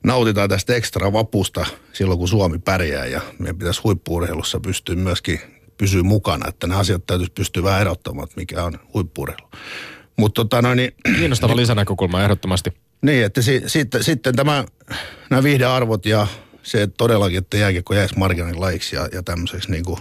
[0.04, 3.06] nautitaan tästä ekstra vapusta silloin, kun Suomi pärjää.
[3.06, 5.40] Ja meidän pitäisi huippuurheilussa pystyä myöskin
[5.78, 9.48] pysyä mukana, että nämä asiat täytyisi pystyä vähän erottamaan, että mikä on huippuurheilu.
[10.16, 12.72] Mutta tota noin, niin, Kiinnostava lisänäkökulma ehdottomasti.
[13.02, 14.64] niin, että si, sitten, sitten tämä,
[15.30, 16.26] nämä viihdearvot ja
[16.62, 19.98] se että todellakin, että jääkiekko jäisi marginaalilajiksi ja, ja tämmöiseksi niin kuin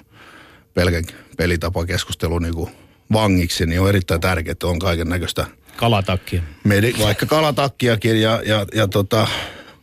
[0.73, 1.03] pelkän
[1.37, 2.71] pelitapakeskustelun niin kuin
[3.13, 5.45] vangiksi, niin on erittäin tärkeää, että on kaiken näköistä
[5.75, 6.43] Kalatakki.
[6.63, 9.27] medi, vaikka kalatakkiakin ja, ja, ja tota,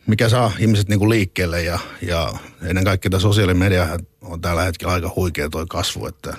[0.07, 4.93] mikä saa ihmiset niinku liikkeelle ja, ja ennen kaikkea tämä sosiaalinen media on tällä hetkellä
[4.93, 6.37] aika huikea toi kasvu, että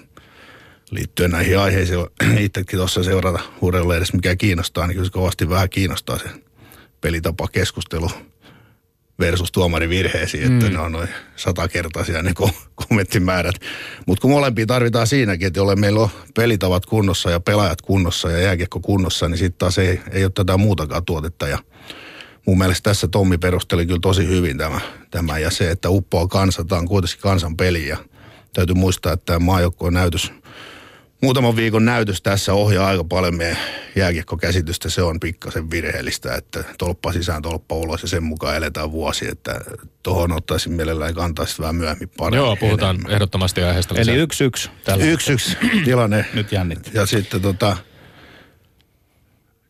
[0.90, 2.06] liittyen näihin aiheisiin,
[2.38, 6.24] itsekin tuossa seurata urheilulla edes mikä kiinnostaa, niin kyllä se kovasti vähän kiinnostaa se
[7.00, 8.10] pelitapa keskustelu
[9.20, 10.72] versus tuomarivirheisiin, että mm.
[10.72, 12.54] ne on noin satakertaisia ne ko-
[12.88, 13.54] kommenttimäärät.
[14.06, 18.38] Mutta kun molempia tarvitaan siinäkin, että jolle meillä on pelitavat kunnossa ja pelaajat kunnossa ja
[18.38, 21.48] jääkiekko kunnossa, niin sitten taas ei, ei ole tätä muutakaan tuotetta.
[21.48, 21.58] Ja
[22.46, 26.64] mun mielestä tässä Tommi perusteli kyllä tosi hyvin tämä, tämä ja se, että uppoa kansa,
[26.64, 27.96] tämä on kuitenkin kansan peli ja
[28.52, 30.32] täytyy muistaa, että tämä maajoukkueen näytös,
[31.22, 33.58] muutaman viikon näytös tässä ohjaa aika paljon meidän
[33.96, 34.90] jääkiekkokäsitystä.
[34.90, 39.60] Se on pikkasen virheellistä, että tolppa sisään, tolppa ulos ja sen mukaan eletään vuosi, että
[40.02, 42.46] tuohon ottaisin mielellään kantaa sitten vähän myöhemmin paremmin.
[42.46, 43.12] Joo, puhutaan enemmän.
[43.12, 44.14] ehdottomasti aiheesta lisää.
[44.14, 44.70] Eli yksi yksi.
[44.84, 46.26] Tällä Yksi yksi tilanne.
[46.34, 46.90] Nyt jännitti.
[46.94, 47.76] Ja sitten tota,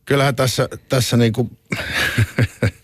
[0.05, 1.51] kyllähän tässä, tässä niinku,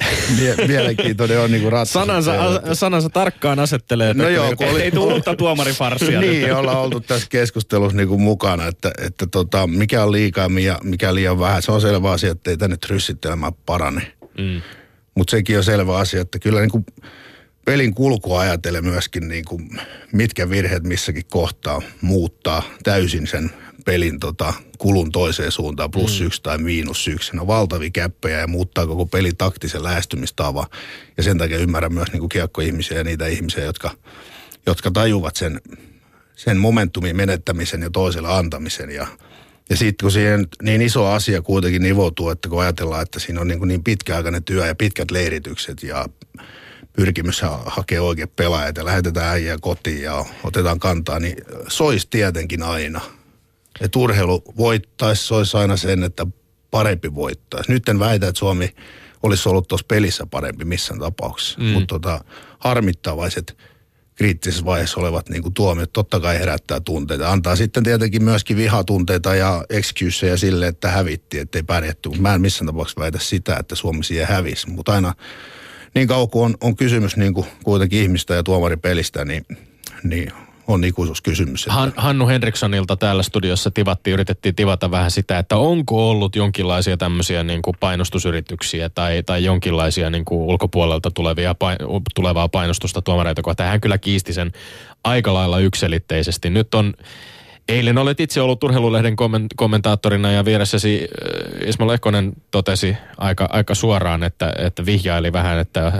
[0.68, 1.92] mielenkiintoinen on niin kuin ratkaisu.
[1.92, 4.14] Sanansa, a, sanansa tarkkaan asettelee.
[4.14, 6.20] No joo, kun oli, Ei tule uutta tuomarifarsia.
[6.22, 10.78] niin, ollaan oltu tässä keskustelussa niin kuin mukana, että, että tota, mikä on liikaa ja
[10.84, 11.62] mikä liian vähän.
[11.62, 14.12] Se on selvä asia, että ei tänne tryssittelemään parane.
[14.38, 14.62] Mm.
[15.14, 16.86] Mutta sekin on selvä asia, että kyllä niin kuin
[17.64, 19.80] pelin kulkua ajatellen myöskin, niin kuin
[20.12, 23.50] mitkä virheet missäkin kohtaa muuttaa täysin sen
[23.84, 26.26] pelin tota, kulun toiseen suuntaan, plus mm.
[26.26, 27.32] yksi tai miinus yksi.
[27.32, 30.66] Ne on valtavia käppejä ja muuttaa koko pelin taktisen lähestymistavan.
[31.16, 33.90] Ja sen takia ymmärrän myös niin kuin kiekkoihmisiä ja niitä ihmisiä, jotka,
[34.66, 35.60] jotka tajuvat sen,
[36.36, 38.90] sen momentumin menettämisen ja toiselle antamisen.
[38.90, 39.06] Ja,
[39.70, 43.48] ja sitten kun siihen niin iso asia kuitenkin nivoutuu, että kun ajatellaan, että siinä on
[43.48, 46.06] niin, niin pitkäaikainen työ ja pitkät leiritykset ja
[46.92, 51.36] pyrkimys ha- hakea oikein pelaajat ja lähetetään äijää kotiin ja otetaan kantaa, niin
[51.68, 53.00] sois tietenkin aina.
[53.80, 56.26] Että urheilu voittaisi, sois aina sen, että
[56.70, 57.72] parempi voittaisi.
[57.72, 58.74] Nyt en väitä, että Suomi
[59.22, 61.66] olisi ollut tuossa pelissä parempi missään tapauksessa, mm.
[61.66, 62.24] mutta tota,
[62.58, 63.56] harmittavaiset
[64.14, 67.30] kriittisessä vaiheessa olevat niin kuin tuomiot totta kai herättää tunteita.
[67.32, 72.10] Antaa sitten tietenkin myöskin vihatunteita ja excuseja sille, että hävitti, ettei pärjätty.
[72.18, 75.14] Mä en missään tapauksessa väitä sitä, että Suomi siihen hävisi, mutta aina
[75.94, 79.46] niin kauan kuin on, on kysymys niin kuin kuitenkin ihmistä ja tuomaripelistä, niin,
[80.02, 80.32] niin
[80.72, 81.62] on ikuisuuskysymys.
[81.62, 81.72] Että...
[81.72, 87.42] Han, Hannu Henrikssonilta täällä studiossa tivattiin, yritettiin tivata vähän sitä, että onko ollut jonkinlaisia tämmöisiä
[87.42, 91.78] niin kuin painostusyrityksiä tai, tai jonkinlaisia niin kuin ulkopuolelta tulevia, pain,
[92.14, 93.70] tulevaa painostusta tuomareita kohtaan.
[93.70, 94.52] Hän kyllä kiisti sen
[95.04, 96.50] aika lailla ykselitteisesti.
[96.50, 96.94] Nyt on
[97.68, 99.16] Eilen olet itse ollut urheilulehden
[99.56, 101.08] kommentaattorina ja vieressäsi
[101.62, 105.92] äh, Ismo Lehkonen totesi aika, aika suoraan, että, että vihjaili vähän, että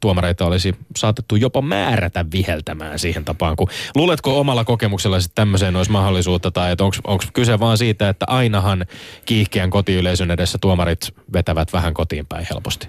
[0.00, 3.56] tuomareita olisi saatettu jopa määrätä viheltämään siihen tapaan.
[3.56, 8.86] Kun, luuletko omalla kokemuksella, että tämmöiseen olisi mahdollisuutta tai onko kyse vaan siitä, että ainahan
[9.24, 12.88] kiihkeän kotiyleisön edessä tuomarit vetävät vähän kotiin päin helposti?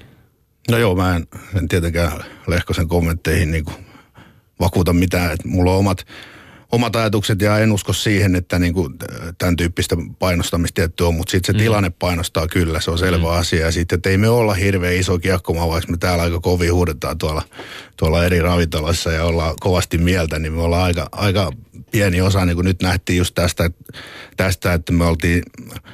[0.71, 2.11] No joo, mä en, en tietenkään
[2.47, 3.65] Lehkosen kommentteihin niin
[4.59, 5.31] vakuuta mitään.
[5.31, 6.05] Että mulla on omat
[6.71, 8.93] omat ajatukset ja en usko siihen, että niin kuin
[9.37, 11.63] tämän tyyppistä painostamista tietty on, mutta sitten se mm.
[11.63, 13.39] tilanne painostaa kyllä, se on selvä mm.
[13.39, 13.65] asia.
[13.65, 17.17] Ja sitten, että ei me olla hirveän iso kiekkomaa, vaikka me täällä aika kovin huudetaan
[17.17, 17.41] tuolla,
[17.97, 21.51] tuolla eri ravintoloissa ja ollaan kovasti mieltä, niin me ollaan aika, aika
[21.91, 23.71] pieni osa, niin kuin nyt nähtiin just tästä,
[24.37, 25.43] tästä että me oltiin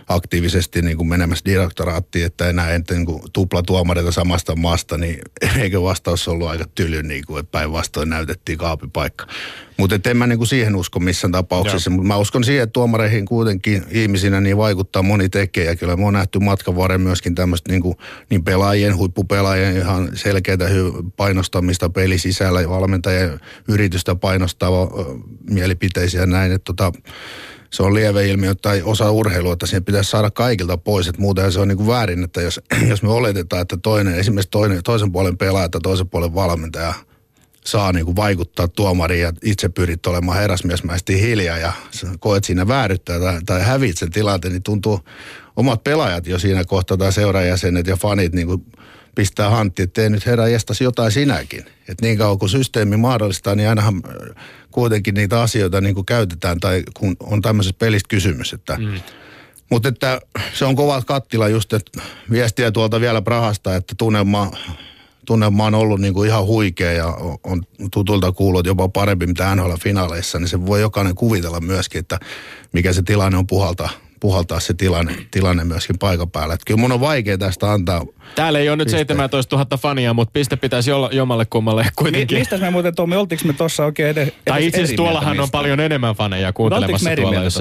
[0.08, 3.22] aktiivisesti niin kuin menemässä direktoraattiin, että enää en niin kuin
[3.66, 5.20] tuomareita samasta maasta, niin
[5.62, 9.28] eikö vastaus ollut aika tyly, niin kuin, että päinvastoin näytettiin kaapipaikka.
[9.78, 13.84] Mutta en mä niinku siihen usko missään tapauksessa, mutta mä uskon siihen, että tuomareihin kuitenkin
[13.92, 15.66] ihmisinä niin vaikuttaa moni tekijä.
[15.66, 17.98] Ja kyllä me on nähty matkan varren myöskin tämmöistä niinku,
[18.30, 20.58] niin pelaajien, huippupelaajien ihan selkeää
[21.18, 24.70] painostamista peli sisällä ja valmentajien yritystä painostaa
[25.76, 26.52] mielipiteisiä ja näin.
[26.52, 26.92] Että tota,
[27.70, 31.08] se on ilmiö tai osa urheilua, että siihen pitäisi saada kaikilta pois.
[31.08, 34.52] Että muuten se on niin kuin väärin, että jos, jos me oletetaan, että toinen, esimerkiksi
[34.52, 36.94] toinen, toisen puolen pelaaja tai toisen puolen valmentaja–
[37.66, 41.74] saa niin kuin vaikuttaa tuomariin ja itse pyrit olemaan herrasmiesmäisesti hiljaa ja
[42.20, 45.00] koet siinä vääryttää tai, tai hävit sen tilanteen, niin tuntuu
[45.56, 48.66] omat pelaajat jo siinä kohtaa tai seurajäsenet ja fanit niin kuin
[49.16, 51.60] pistää hantti, että tee nyt herra jestas jotain sinäkin.
[51.60, 56.60] Että niin kauan kuin systeemi mahdollistaa, niin ainahan äh, kuitenkin niitä asioita niin kuin käytetään
[56.60, 59.00] tai kun on tämmöisessä pelistä kysymys, että mm.
[59.70, 60.22] Mutta että
[60.54, 62.02] se on kova kattila just, että
[62.32, 64.52] viestiä tuolta vielä Prahasta, että tunnelma
[65.26, 67.08] tunnelma on ollut niin kuin ihan huikea ja
[67.44, 72.20] on tutulta kuullut jopa parempi mitä NHL-finaaleissa, niin se voi jokainen kuvitella myöskin, että
[72.72, 76.54] mikä se tilanne on puhaltaa puhaltaa se tilanne, tilanne myöskin paikan päällä.
[76.54, 80.32] Että kyllä mun on vaikea tästä antaa Täällä ei ole nyt 17 000 fania, mutta
[80.34, 82.36] piste pitäisi olla jommalle kummalle kuitenkin.
[82.36, 85.52] Mi- mistä me muuten Tommi, oltiinko me tuossa oikein edes, Tai itse asiassa tuollahan on
[85.52, 87.44] paljon enemmän faneja kuuntelemassa no, tuolla.
[87.44, 87.60] Jos...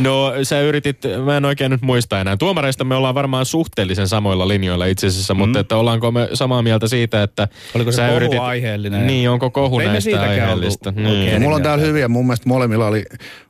[0.00, 2.36] No sä yritit, mä en oikein nyt muista enää.
[2.36, 5.38] Tuomareista me ollaan varmaan suhteellisen samoilla linjoilla itse asiassa, mm.
[5.38, 8.40] mutta että ollaanko me samaa mieltä siitä, että Oliko se sä kohu yritit...
[8.40, 9.06] aiheellinen?
[9.06, 10.90] Niin, onko kohu ei näistä aiheellista?
[10.96, 11.42] Niin.
[11.42, 13.04] Mulla on täällä hyviä, mun mielestä molemmilla oli,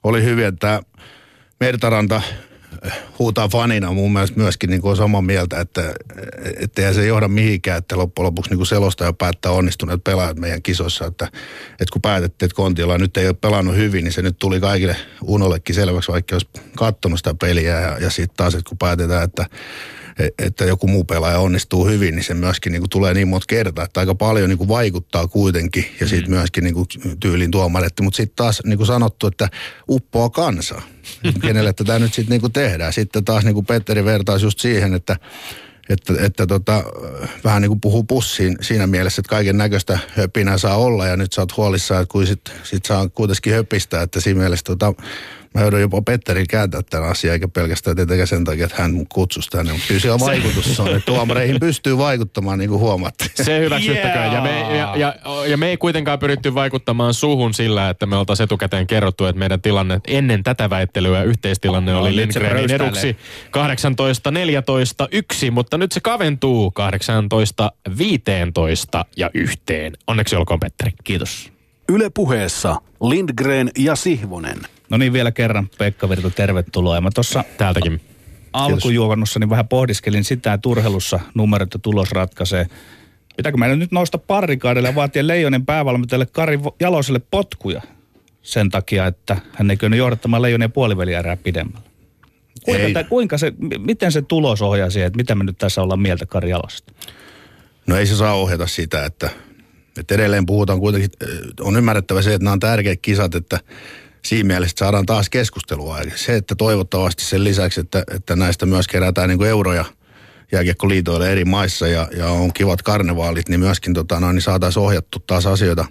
[0.04, 0.82] oli hyviä, että
[1.60, 2.22] Mertaranta
[3.18, 5.94] huutaa fanina mun mielestä myöskin niin kuin samaa mieltä, että
[6.60, 11.24] ettei se johda mihinkään, että loppujen lopuksi niin selostaja päättää onnistuneet pelaajat meidän kisossa, että,
[11.70, 14.96] että kun päätettiin, että Kontiola nyt ei ole pelannut hyvin, niin se nyt tuli kaikille
[15.22, 19.46] Unollekin selväksi, vaikka olisi katsonut sitä peliä ja, ja sitten taas, että kun päätetään, että
[20.38, 23.84] että joku muu pelaaja onnistuu hyvin, niin se myöskin niin kuin tulee niin monta kertaa,
[23.84, 26.36] että aika paljon niin kuin vaikuttaa kuitenkin ja sitten mm.
[26.36, 26.86] myöskin niin kuin
[27.20, 29.48] tyylin tuomaretti, mutta sitten taas niin kuin sanottu, että
[29.88, 30.82] uppoa kansa,
[31.42, 32.92] kenelle tätä nyt sitten niin kuin tehdään.
[32.92, 35.16] Sitten taas niin kuin Petteri vertaisi just siihen, että
[35.88, 36.84] että, että tota,
[37.44, 41.32] vähän niin kuin puhuu pussiin siinä mielessä, että kaiken näköistä höpinää saa olla ja nyt
[41.32, 44.94] sä oot huolissaan, että kun sit, sit saa kuitenkin höpistä, että siinä mielessä tota,
[45.56, 49.50] Mä joudun jopa Petteri kääntää tämän asian, eikä pelkästään tietenkään sen takia, että hän kutsusi
[49.50, 49.72] tänne.
[49.72, 53.30] Mutta kyllä siellä vaikutus on, että tuomareihin pystyy vaikuttamaan, niin kuin huomattiin.
[53.34, 54.14] Se hyväksyttäköön.
[54.14, 54.34] Yeah.
[54.34, 55.14] Ja, me, ja, ja,
[55.46, 59.62] ja me ei kuitenkaan pyritty vaikuttamaan suhun sillä, että me oltaisiin etukäteen kerrottu, että meidän
[59.62, 63.16] tilanne ennen tätä väittelyä yhteistilanne no, oli Lindgrenin eduksi
[65.48, 66.72] 18-14-1, mutta nyt se kaventuu
[67.90, 67.92] 18-15
[69.16, 69.92] ja yhteen.
[70.06, 70.92] Onneksi olkoon Petteri.
[71.04, 71.52] Kiitos.
[71.88, 74.75] Yle puheessa Lindgren ja Sihvonen.
[74.90, 76.94] No niin, vielä kerran Pekka Virta, tervetuloa.
[76.94, 78.00] Ja mä tuossa Täältäkin.
[78.52, 82.66] alkujuokannossa vähän pohdiskelin sitä, että urheilussa numerot ja tulos ratkaisee.
[83.36, 87.82] Pitääkö meidän nyt nousta parrikaadelle ja vaatia Leijonen päävalmentajalle Kari Jaloselle potkuja
[88.42, 91.86] sen takia, että hän ei kyennyt johdattamaan Leijonen puoliväliä pidemmällä?
[92.64, 96.00] Kuinka, tämä, kuinka se, miten se tulos ohjaa siihen, että mitä me nyt tässä ollaan
[96.00, 96.92] mieltä Kari Jalosesta?
[97.86, 99.30] No ei se saa ohjata sitä, että,
[99.98, 101.28] että edelleen puhutaan kuitenkin, äh,
[101.60, 103.60] on ymmärrettävä se, että nämä on tärkeät kisat, että
[104.26, 106.00] siinä mielessä saadaan taas keskustelua.
[106.00, 109.84] Eli se, että toivottavasti sen lisäksi, että, että näistä myös kerätään niin kuin euroja
[110.52, 115.18] jääkiekkoliitoille eri maissa ja, ja on kivat karnevaalit, niin myöskin tota, noin, niin saataisiin ohjattu
[115.18, 115.84] taas asioita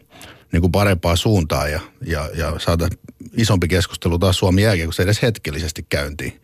[0.52, 3.00] niin kuin parempaan suuntaan ja, ja, ja saataisiin
[3.38, 6.42] isompi keskustelu taas Suomen jääkiekossa edes hetkellisesti käyntiin.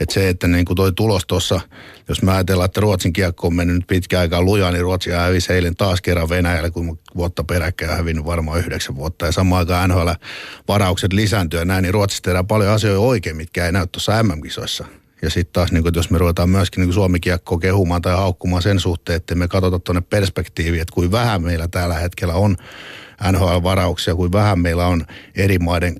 [0.00, 1.60] Että se, että niin kuin toi tulos tuossa,
[2.08, 5.52] jos mä ajatellaan, että Ruotsin kiekko on mennyt nyt pitkään aikaa lujaa, niin Ruotsi hävisi
[5.52, 9.26] eilen taas kerran Venäjälle, kun vuotta peräkkäin hävinnyt varmaan yhdeksän vuotta.
[9.26, 13.72] Ja samaan aikaan NHL-varaukset lisääntyy ja näin, niin Ruotsissa tehdään paljon asioita oikein, mitkä ei
[13.72, 14.84] näy tuossa MM-kisoissa.
[15.22, 18.62] Ja sitten taas, niin kun, jos me ruvetaan myöskin niin Suomi kiekko kehumaan tai haukkumaan
[18.62, 22.56] sen suhteen, että me katsota tuonne perspektiiviin, että kuin vähän meillä tällä hetkellä on
[23.32, 25.04] NHL-varauksia, kuin vähän meillä on
[25.34, 25.96] eri maiden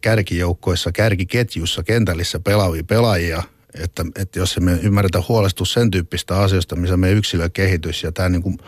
[0.00, 3.42] kärkijoukkoissa, kärkiketjussa, kentällissä pelaavia pelaajia,
[3.74, 8.42] että, että jos me ymmärretä huolestua sen tyyppistä asioista, missä meidän yksilökehitys ja tämä niin
[8.42, 8.58] kuin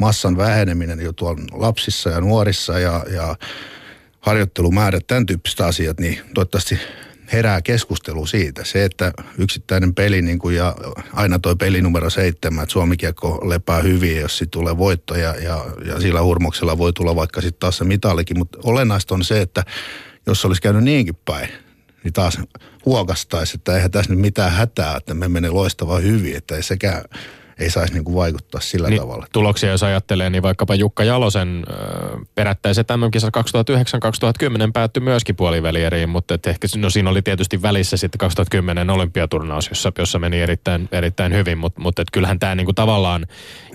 [0.00, 3.36] massan väheneminen jo tuolla lapsissa ja nuorissa ja, ja
[4.20, 6.78] harjoittelumäärät, tämän tyyppiset asiat, niin toivottavasti
[7.32, 8.64] herää keskustelu siitä.
[8.64, 10.76] Se, että yksittäinen peli niin kuin ja
[11.12, 12.96] aina toi peli numero seitsemän, että Suomi
[13.42, 17.60] lepää hyvin, jos siitä tulee voitto ja, ja, ja sillä hurmoksella voi tulla vaikka sitten
[17.60, 18.38] taas se mitalikin.
[18.38, 19.64] Mutta olennaista on se, että
[20.26, 21.48] jos olisi käynyt niinkin päin,
[22.04, 22.38] niin taas
[22.84, 27.04] huokastaisi, että eihän tässä nyt mitään hätää, että me menee loistavaa hyvin, että ei sekään
[27.60, 29.26] ei saisi niin kuin vaikuttaa sillä Niin, tavalla.
[29.32, 36.34] tuloksia jos ajattelee, niin vaikkapa Jukka Jalosen äh, perättäiset MM-kisat 2009-2010 päättyi myöskin puolivälieriin, mutta
[36.34, 41.32] et ehkä no siinä oli tietysti välissä sitten 2010 olympiaturnaus, jossa, jossa meni erittäin, erittäin
[41.34, 43.26] hyvin, mutta mut et kyllähän tämä niinku tavallaan,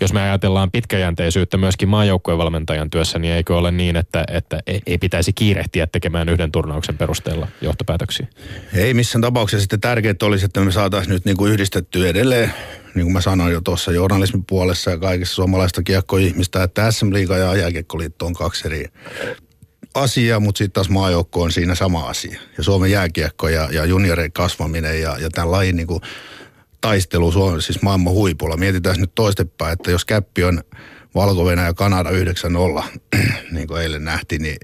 [0.02, 4.82] jos me ajatellaan pitkäjänteisyyttä myöskin maajoukkueen valmentajan työssä, niin eikö ole niin, että, että ei,
[4.86, 8.28] ei pitäisi kiirehtiä tekemään yhden turnauksen perusteella johtopäätöksiä?
[8.74, 12.54] Ei missään tapauksessa sitten tärkeää olisi, että me saataisiin nyt niin kuin yhdistettyä edelleen,
[12.95, 17.55] niin kuin mä sanoin jo tuossa journalismin puolessa ja kaikissa suomalaista kiekkoihmistä, että SM-liiga ja
[17.55, 18.86] jääkiekkoliitto on kaksi eri
[19.93, 22.39] asiaa, mutta sitten taas maajoukko on siinä sama asia.
[22.58, 26.01] Ja Suomen jääkiekko ja, ja junioreiden kasvaminen ja, ja tämän lajin niin kuin
[26.81, 28.58] taistelu Suomen, siis maailman huipulla.
[28.58, 30.63] Mietitään nyt toistepäin, että jos käppi on
[31.15, 32.84] valko ja Kanada 9-0,
[33.51, 34.58] niin kuin eilen nähtiin, niin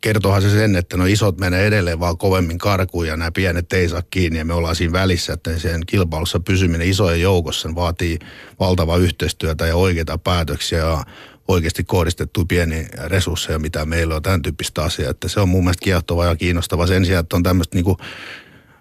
[0.00, 3.88] kertohan se sen, että no isot menee edelleen vaan kovemmin karkuun ja nämä pienet ei
[3.88, 8.18] saa kiinni ja me ollaan siinä välissä, että sen kilpailussa pysyminen isojen joukossa vaatii
[8.60, 11.04] valtavaa yhteistyötä ja oikeita päätöksiä ja
[11.48, 15.84] oikeasti kohdistettu pieniä resursseja, mitä meillä on, tämän tyyppistä asiaa, että se on mun mielestä
[15.84, 17.96] kiehtovaa ja kiinnostavaa sen sijaan, että on tämmöistä niinku,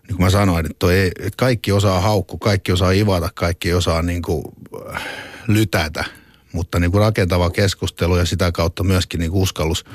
[0.07, 3.73] niin kuin mä sanoin, että, toi ei, että kaikki osaa haukku, kaikki osaa ivata, kaikki
[3.73, 4.53] osaa niinku
[4.95, 5.03] äh,
[5.47, 6.03] lytätä,
[6.51, 9.85] mutta niinku rakentava keskustelu ja sitä kautta myöskin niinku uskallus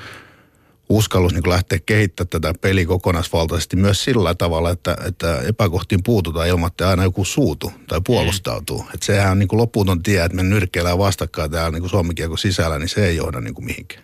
[0.90, 6.66] uskallus niin lähteä kehittämään tätä peliä kokonaisvaltaisesti myös sillä tavalla, että, että epäkohtiin puututaan ilman,
[6.66, 8.78] että aina joku suutu tai puolustautuu.
[8.78, 8.88] Mm.
[8.94, 12.38] Että sehän on niin kuin loputon tie, että me nyrkkeillään vastakkain täällä niin Suomen kiekon
[12.38, 14.02] sisällä, niin se ei johda niin kuin mihinkään.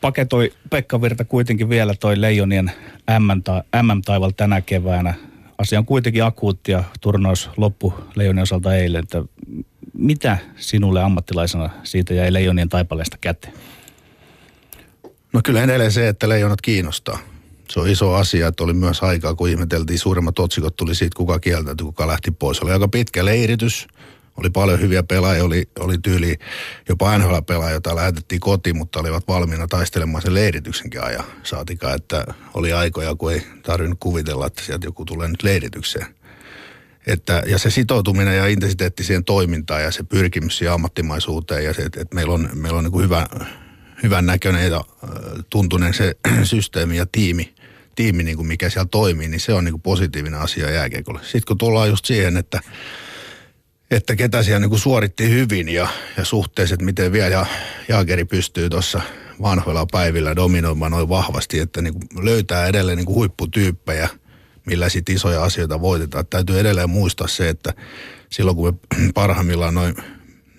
[0.00, 2.72] Paketoi Pekka Virta kuitenkin vielä toi Leijonien
[3.82, 5.14] MM-taival tänä keväänä.
[5.58, 9.02] Asia on kuitenkin akuutti ja turnaus loppu Leijonien osalta eilen.
[9.02, 9.24] Että
[9.92, 13.54] mitä sinulle ammattilaisena siitä jäi Leijonien taipaleesta käteen?
[15.32, 17.18] No kyllä edelleen se, että leijonat kiinnostaa.
[17.68, 21.38] Se on iso asia, että oli myös aikaa, kun ihmeteltiin, suurimmat otsikot tuli siitä, kuka
[21.38, 22.60] kieltäytyi, kuka lähti pois.
[22.60, 23.88] Oli aika pitkä leiritys,
[24.36, 26.38] oli paljon hyviä pelaajia, oli, oli tyyli
[26.88, 31.24] jopa NHL-pelaajia, joita lähetettiin kotiin, mutta olivat valmiina taistelemaan sen leirityksenkin ajan.
[31.42, 36.06] Saatikaan, että oli aikoja, kun ei tarvinnut kuvitella, että sieltä joku tulee nyt leiritykseen.
[37.06, 41.82] Että, ja se sitoutuminen ja intensiteetti siihen toimintaan ja se pyrkimys siihen ammattimaisuuteen ja se,
[41.82, 43.26] että, että meillä on, meillä on niin kuin hyvä,
[44.02, 44.84] hyvän näköinen ja
[45.50, 47.54] tuntunen se systeemi ja tiimi,
[47.94, 51.20] tiimi niin kuin mikä siellä toimii, niin se on niin kuin positiivinen asia jääkiekolle.
[51.22, 52.60] Sitten kun tullaan just siihen, että,
[53.90, 57.46] että ketä siellä niin kuin suoritti hyvin ja, ja suhteessa, että miten vielä ja
[57.88, 59.00] Jaakeri pystyy tuossa
[59.42, 64.08] vanhoilla päivillä dominoimaan noin vahvasti, että niin kuin löytää edelleen niin kuin huipputyyppejä,
[64.66, 66.26] millä sitten isoja asioita voitetaan.
[66.26, 67.74] Täytyy edelleen muistaa se, että
[68.30, 69.94] silloin kun me parhaimmillaan noin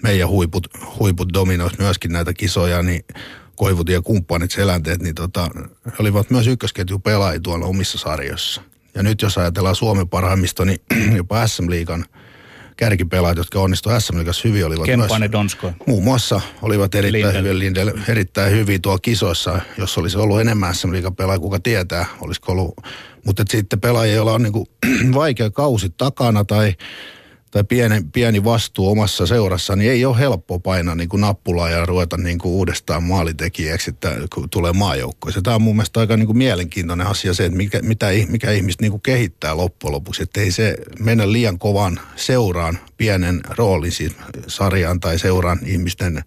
[0.03, 0.67] meidän huiput,
[0.99, 3.05] huiput dominois myöskin näitä kisoja, niin
[3.55, 5.49] Koivut ja kumppanit, selänteet, niin tota,
[5.85, 8.61] he olivat myös ykkösketju pelaajia tuolla omissa sarjoissa.
[8.95, 10.79] Ja nyt jos ajatellaan Suomen parhaimmista, niin
[11.17, 12.05] jopa SM-liigan
[12.77, 15.71] kärkipelaajat, jotka onnistuivat SM Liigassa hyvin, olivat Kempane, myös, Donsko.
[15.87, 17.43] muun muassa olivat erittäin Lindell.
[17.43, 19.59] hyvin, Lindell, erittäin hyvin tuolla kisoissa.
[19.77, 22.73] Jos olisi ollut enemmän SM Liigan pelaajia, kuka tietää, olisiko ollut.
[23.25, 24.67] Mutta sitten pelaajia, joilla on niinku
[25.13, 26.73] vaikea kausi takana tai
[27.51, 31.85] tai pieni, pieni vastuu omassa seurassa, niin ei ole helppo painaa niin kuin nappulaa ja
[31.85, 35.41] ruveta niin kuin uudestaan maalitekijäksi, että kun tulee maajoukkoja.
[35.41, 38.83] Tämä on mun mielestä aika niin kuin mielenkiintoinen asia se, että mikä, mitä, mikä ihmistä
[38.83, 40.23] niin kuin kehittää loppujen lopuksi.
[40.23, 44.15] Että ei se mennä liian kovan seuraan, pienen roolin siis
[44.47, 46.23] sarjaan tai seuraan ihmisten,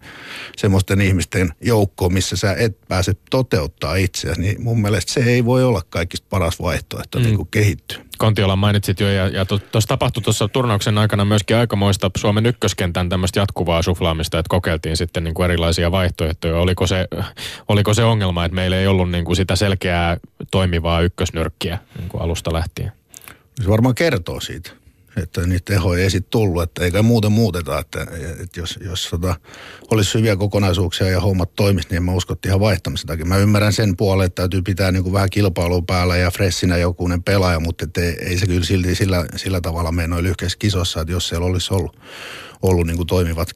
[0.57, 4.41] semmoisten ihmisten joukkoon, missä sä et pääse toteuttaa itseäsi.
[4.41, 7.23] Niin mun mielestä se ei voi olla kaikista paras vaihtoehto, että mm.
[7.23, 8.04] niin kuin kehittyy.
[8.17, 13.39] Kontiola mainitsit jo, ja, ja tuossa tapahtui tuossa turnauksen aikana myöskin aikamoista Suomen ykköskentän tämmöistä
[13.39, 16.57] jatkuvaa suflaamista, että kokeiltiin sitten niin kuin erilaisia vaihtoehtoja.
[16.57, 17.07] Oliko se,
[17.67, 20.17] oliko se ongelma, että meillä ei ollut niin kuin sitä selkeää
[20.51, 22.91] toimivaa ykkösnyrkkiä niin kuin alusta lähtien?
[23.61, 24.71] Se varmaan kertoo siitä,
[25.17, 28.01] että niitä tehoja ei sitten tullut, että eikä muuten muuteta, että,
[28.43, 29.35] että jos, jos tota,
[29.91, 33.25] olisi hyviä kokonaisuuksia ja hommat toimisi, niin mä usko, että ihan vaihtamisen takia.
[33.25, 37.23] Mä ymmärrän sen puolen, että täytyy pitää niin kuin vähän kilpailua päällä ja freshinä jokunen
[37.23, 41.11] pelaaja, mutta et ei, se kyllä silti sillä, sillä tavalla mene noin lyhkäisissä kisossa, että
[41.11, 41.99] jos siellä olisi ollut,
[42.61, 43.49] ollut niin kuin toimivat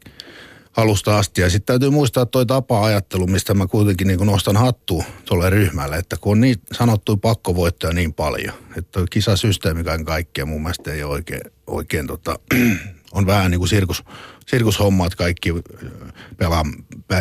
[0.78, 1.42] alusta asti.
[1.42, 6.18] Ja sitten täytyy muistaa toi tapa-ajattelu, mistä mä kuitenkin niin nostan hattua tuolle ryhmälle, että
[6.22, 11.14] kun on niin sanottu pakkovoittoja niin paljon, että kisasysteemi kaiken kaikkiaan mun mielestä ei ole
[11.14, 12.40] oikein, oikein tota,
[13.12, 14.04] on vähän niin kuin sirkus,
[14.50, 15.54] sirkushommat, kaikki
[16.38, 16.64] pelaa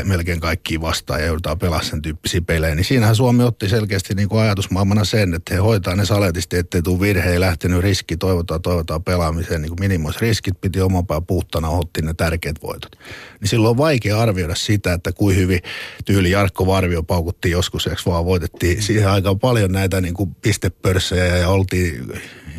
[0.05, 4.29] melkein kaikki vastaan ja joudutaan pelaa sen tyyppisiä pelejä, niin siinähän Suomi otti selkeästi niin
[4.29, 8.63] kuin ajatusmaailmana sen, että he hoitaa ne saletisti, ettei tule virhe, ei lähtenyt riski, toivotaan,
[8.63, 12.99] toivotaan pelaamiseen, niin kuin riskit, piti oman pään puhtana, otti ne tärkeät voitot.
[13.41, 15.61] Niin silloin on vaikea arvioida sitä, että kuin hyvin
[16.05, 21.37] tyyli Jarkko Varvio paukuttiin joskus, eikö vaan voitettiin siihen aika paljon näitä niin kuin pistepörssejä
[21.37, 22.13] ja oltiin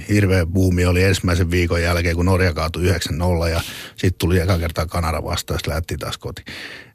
[0.09, 4.85] hirveä buumi oli ensimmäisen viikon jälkeen, kun Norja kaatui 9-0 ja sitten tuli eka kertaa
[4.85, 6.45] Kanada vastaan ja lähti taas kotiin.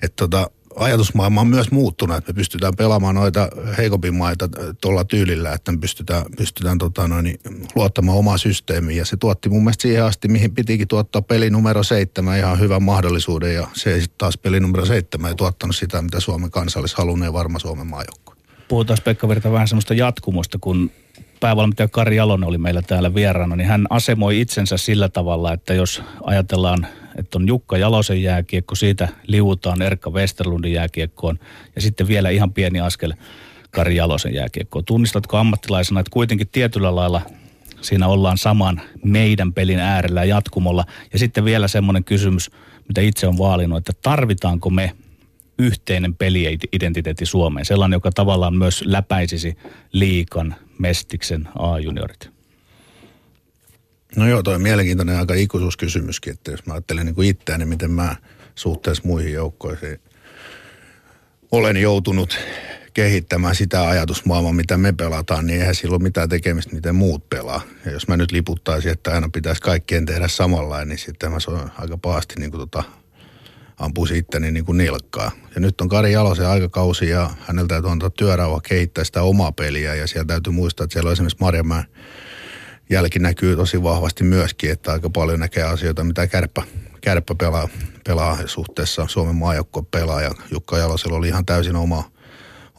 [0.03, 3.49] Että tota, ajatusmaailma on myös muuttunut, että me pystytään pelaamaan noita
[3.79, 4.49] heikompia maita
[4.81, 7.39] tuolla tyylillä, että me pystytään, pystytään tota noin,
[7.75, 8.99] luottamaan omaa systeemiin.
[8.99, 12.83] Ja se tuotti mun mielestä siihen asti, mihin pitikin tuottaa peli numero seitsemän ihan hyvän
[12.83, 13.55] mahdollisuuden.
[13.55, 17.59] Ja se sitten taas peli numero seitsemän ei tuottanut sitä, mitä Suomen kansallis halunneen varma
[17.59, 18.35] Suomen maajoukkue.
[18.69, 20.91] Puhutaan Pekka Virta vähän semmoista jatkumosta, kun
[21.45, 26.03] päävalmentaja Kari Jalonen oli meillä täällä vieraana, niin hän asemoi itsensä sillä tavalla, että jos
[26.23, 26.87] ajatellaan,
[27.17, 31.39] että on Jukka Jalosen jääkiekko, siitä liuutaan Erkka Westerlundin jääkiekkoon
[31.77, 33.15] ja sitten vielä ihan pieni askel
[33.71, 34.85] Kari Jalosen jääkiekkoon.
[34.85, 37.23] Tunnistatko ammattilaisena, että kuitenkin tietyllä lailla
[37.81, 40.85] siinä ollaan saman meidän pelin äärellä jatkumolla.
[41.13, 42.51] Ja sitten vielä semmoinen kysymys,
[42.89, 44.93] mitä itse on vaalinut, että tarvitaanko me
[45.59, 49.57] yhteinen peliidentiteetti Suomeen, sellainen, joka tavallaan myös läpäisisi
[49.93, 52.31] liikan, mestiksen A-juniorit?
[54.17, 57.69] No joo, toi on mielenkiintoinen aika ikuisuuskysymyskin, että jos mä ajattelen niin kuin itseäni, niin
[57.69, 58.17] miten mä
[58.55, 60.01] suhteessa muihin joukkoihin
[61.53, 62.39] olen joutunut
[62.95, 67.61] kehittämään sitä ajatusmaailmaa, mitä me pelataan, niin eihän sillä ole mitään tekemistä, miten muut pelaa.
[67.85, 71.71] Ja jos mä nyt liputtaisin, että aina pitäisi kaikkien tehdä samanlainen, niin sitten mä soin
[71.79, 72.83] aika pahasti niin kuin tota,
[73.79, 75.31] ampuisi itteni niin kuin nilkkaa.
[75.55, 79.95] Ja nyt on Kari Jalosen aikakausi ja häneltä täytyy antaa työrauha kehittää sitä omaa peliä.
[79.95, 81.85] Ja siellä täytyy muistaa, että siellä on esimerkiksi Marjamäen
[82.91, 86.63] jälki näkyy tosi vahvasti myöskin, että aika paljon näkee asioita, mitä kärppä,
[87.01, 87.69] kärppä pelaa,
[88.07, 90.23] pelaa suhteessa Suomen maajoukko pelaa.
[90.23, 92.11] Ja Jukka Jalosella oli ihan täysin oma,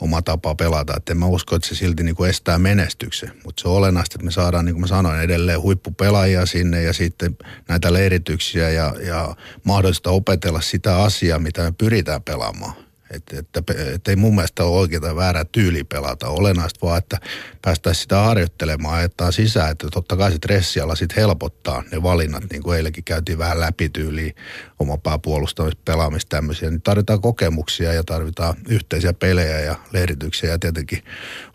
[0.02, 0.94] oma tapa pelata.
[0.98, 3.32] Että en mä usko, että se silti niin kuin estää menestyksen.
[3.46, 6.94] Mutta se on olennaista, että me saadaan, niin kuin mä sanoin, edelleen huippupelaajia sinne ja
[6.94, 7.38] sitten
[7.68, 12.85] näitä leirityksiä ja, ja mahdollista opetella sitä asiaa, mitä me pyritään pelaamaan.
[13.12, 16.28] Että et, et ei mun mielestä ole oikeaa tai väärää tyyli pelata.
[16.28, 17.20] Olennaista vaan, että
[17.62, 19.72] päästäisiin sitä harjoittelemaan, ajettaa sisään.
[19.72, 23.90] Että totta kai se stressialla sitten helpottaa ne valinnat, niin kuin eilenkin käytiin vähän läpi
[23.90, 24.36] tyyliin
[24.80, 26.70] oma pääpuolustamista, pelaamista tämmöisiä.
[26.70, 30.50] Niin tarvitaan kokemuksia ja tarvitaan yhteisiä pelejä ja leirityksiä.
[30.50, 31.04] Ja tietenkin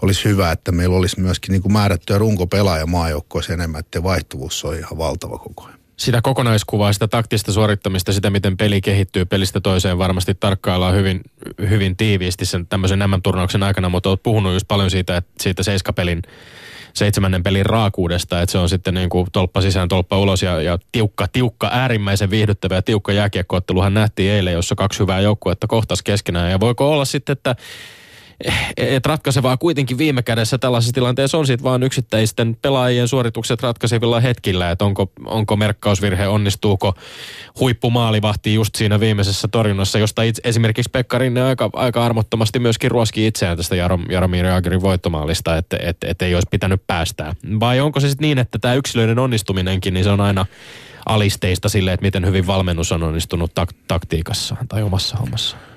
[0.03, 4.77] olisi hyvä, että meillä olisi myöskin niin kuin määrättyä runkopelaaja maajoukkoissa enemmän, että vaihtuvuus on
[4.77, 9.99] ihan valtava koko ajan sitä kokonaiskuvaa, sitä taktista suorittamista, sitä miten peli kehittyy pelistä toiseen
[9.99, 11.21] varmasti tarkkaillaan hyvin,
[11.69, 16.23] hyvin tiiviisti sen tämmöisen M-turnauksen aikana, mutta olet puhunut just paljon siitä, että siitä seiskapelin
[16.95, 20.79] seitsemännen pelin raakuudesta, että se on sitten niin kuin tolppa sisään, tolppa ulos ja, ja
[20.93, 26.51] tiukka, tiukka, äärimmäisen viihdyttävä ja tiukka jääkiekkootteluhan nähtiin eilen, jossa kaksi hyvää joukkuetta kohtas keskenään.
[26.51, 27.57] Ja voiko olla sitten, että
[28.77, 34.71] et ratkaisevaa kuitenkin viime kädessä tällaisessa tilanteessa on sitten vaan yksittäisten pelaajien suoritukset ratkaisevilla hetkillä,
[34.71, 36.95] että onko, onko merkkausvirhe, onnistuuko
[37.61, 43.57] huippumaalivahti just siinä viimeisessä torjunnassa, josta itse, esimerkiksi Pekkarin aika, aika armottomasti myöskin ruoski itseään
[43.57, 43.77] tästä
[44.11, 47.35] Jaromir Jagerin voittomaalista, että et, et ei olisi pitänyt päästää.
[47.61, 50.47] Vai onko se sitten niin, että tämä yksilöiden onnistuminenkin, niin se on aina
[51.07, 55.70] alisteista sille, että miten hyvin valmennus on onnistunut tak- taktiikassaan tai omassa hommassaan?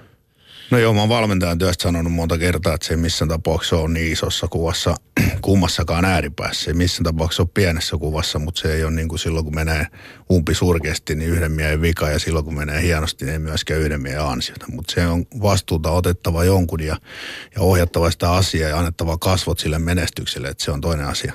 [0.73, 3.89] No joo, mä oon valmentajan työstä sanonut monta kertaa, että se ei missään tapauksessa ole
[3.89, 4.95] niin isossa kuvassa
[5.41, 6.63] kummassakaan ääripäässä.
[6.63, 9.55] Se ei missään tapauksessa ole pienessä kuvassa, mutta se ei ole niin kuin silloin, kun
[9.55, 9.87] menee
[10.31, 14.01] umpi surkeasti, niin yhden miehen vika ja silloin, kun menee hienosti, niin ei myöskään yhden
[14.01, 14.65] miehen ansiota.
[14.71, 16.97] Mutta se on vastuuta otettava jonkun ja,
[17.55, 21.33] ja ohjattava sitä asiaa ja annettava kasvot sille menestykselle, että se on toinen asia.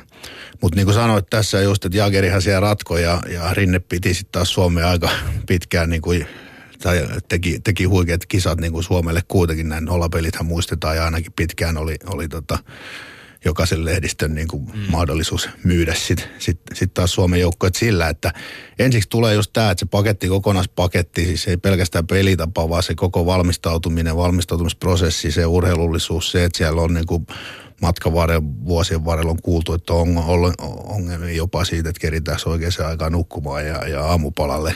[0.62, 4.32] Mutta niin kuin sanoit tässä just, että Jagerihan siellä ratkoi ja, ja Rinne piti sitten
[4.32, 5.10] taas Suomea aika
[5.46, 6.26] pitkään niin kuin
[6.82, 9.68] tai teki, teki huikeat kisat niin kuin Suomelle kuitenkin.
[9.68, 12.58] Näin nollapelithän muistetaan ja ainakin pitkään oli, oli tota,
[13.44, 14.80] jokaisen lehdistön niin kuin mm.
[14.90, 18.32] mahdollisuus myydä sitten sit, sit taas Suomen joukkoet sillä, että
[18.78, 23.26] ensiksi tulee just tämä, että se paketti, kokonaispaketti, siis ei pelkästään pelitapa, vaan se koko
[23.26, 27.26] valmistautuminen, valmistautumisprosessi, se urheilullisuus, se, että siellä on niin kuin
[27.82, 30.24] matkan varrella, vuosien varrella on kuultu, että on
[30.84, 34.74] ongelmia jopa siitä, että keritään oikeaan aikaan nukkumaan ja, ja aamupalalle.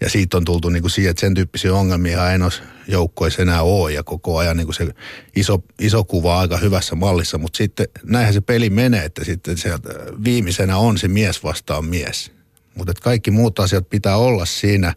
[0.00, 3.62] Ja siitä on tultu niin kuin siihen, että sen tyyppisiä ongelmia ei noissa joukkoissa enää
[3.62, 4.88] ole ja koko ajan niin kuin se
[5.36, 7.38] iso, iso kuva aika hyvässä mallissa.
[7.38, 9.88] Mutta sitten näinhän se peli menee, että sitten sieltä
[10.24, 12.32] viimeisenä on se mies vastaan mies.
[12.74, 14.94] Mutta kaikki muut asiat pitää olla siinä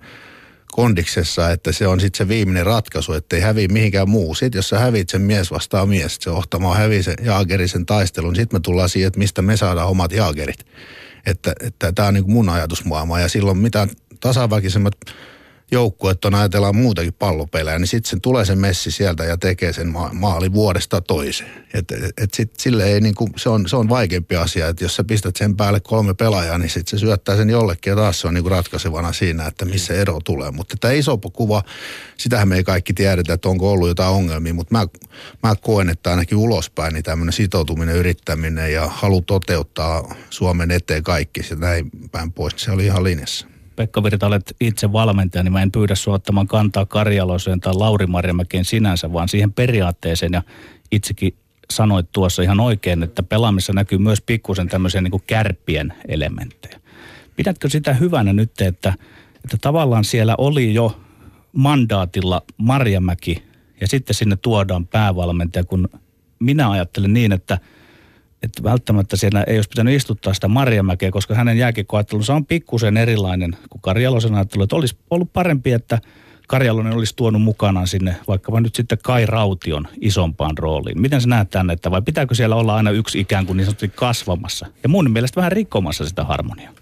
[0.75, 4.35] kondiksessa, että se on sitten se viimeinen ratkaisu, ettei häviä mihinkään muu.
[4.35, 8.55] Sitten jos sä hävit sen mies vastaan mies, se ohtamaan hävii sen jaagerisen taistelun, sitten
[8.55, 10.65] me tullaan siihen, että mistä me saadaan omat jaagerit.
[11.25, 11.53] Että
[11.95, 13.87] tämä on niin mun ajatusmaailma ja silloin mitä
[14.19, 14.93] tasaväkisemmät
[15.71, 20.09] joukkueet on ajatellaan muutakin pallopelejä, niin sitten tulee se messi sieltä ja tekee sen ma-
[20.13, 21.65] maali vuodesta toiseen.
[21.73, 24.95] Et, et, et sit sille ei niinku, se, on, se on vaikeampi asia, että jos
[24.95, 28.27] sä pistät sen päälle kolme pelaajaa, niin sitten se syöttää sen jollekin ja taas se
[28.27, 30.51] on niinku ratkaisevana siinä, että missä ero tulee.
[30.51, 31.63] Mutta tämä iso kuva,
[32.17, 34.87] sitähän me ei kaikki tiedetä, että onko ollut jotain ongelmia, mutta mä,
[35.43, 41.43] mä koen, että ainakin ulospäin niin tämmöinen sitoutuminen, yrittäminen ja halu toteuttaa Suomen eteen kaikki,
[41.43, 43.54] se näin päin pois, se oli ihan linjassa.
[43.75, 48.07] Pekka Virta, olet itse valmentaja, niin mä en pyydä sinua ottamaan kantaa Karjaloseen tai Lauri
[48.07, 50.33] Marjamäkeen sinänsä, vaan siihen periaatteeseen.
[50.33, 50.41] Ja
[50.91, 51.35] itsekin
[51.71, 56.79] sanoit tuossa ihan oikein, että pelaamissa näkyy myös pikkusen tämmöisiä niin kuin kärppien elementtejä.
[57.35, 58.93] Pidätkö sitä hyvänä nyt, että,
[59.43, 61.01] että tavallaan siellä oli jo
[61.53, 63.43] mandaatilla Marjamäki
[63.81, 65.89] ja sitten sinne tuodaan päävalmentaja, kun
[66.39, 67.59] minä ajattelen niin, että–
[68.43, 73.57] että välttämättä siellä ei olisi pitänyt istuttaa sitä Marjamäkeä, koska hänen jääkiekkoajattelunsa on pikkusen erilainen
[73.69, 74.63] kuin Karjalosen ajattelu.
[74.63, 76.01] Että olisi ollut parempi, että
[76.47, 81.01] Karjalonen olisi tuonut mukanaan sinne vaikka nyt sitten Kai Raution isompaan rooliin.
[81.01, 83.89] Miten sä näet tänne, että vai pitääkö siellä olla aina yksi ikään kuin niin sanotusti
[83.89, 84.67] kasvamassa?
[84.83, 86.73] Ja mun mielestä vähän rikkomassa sitä harmoniaa.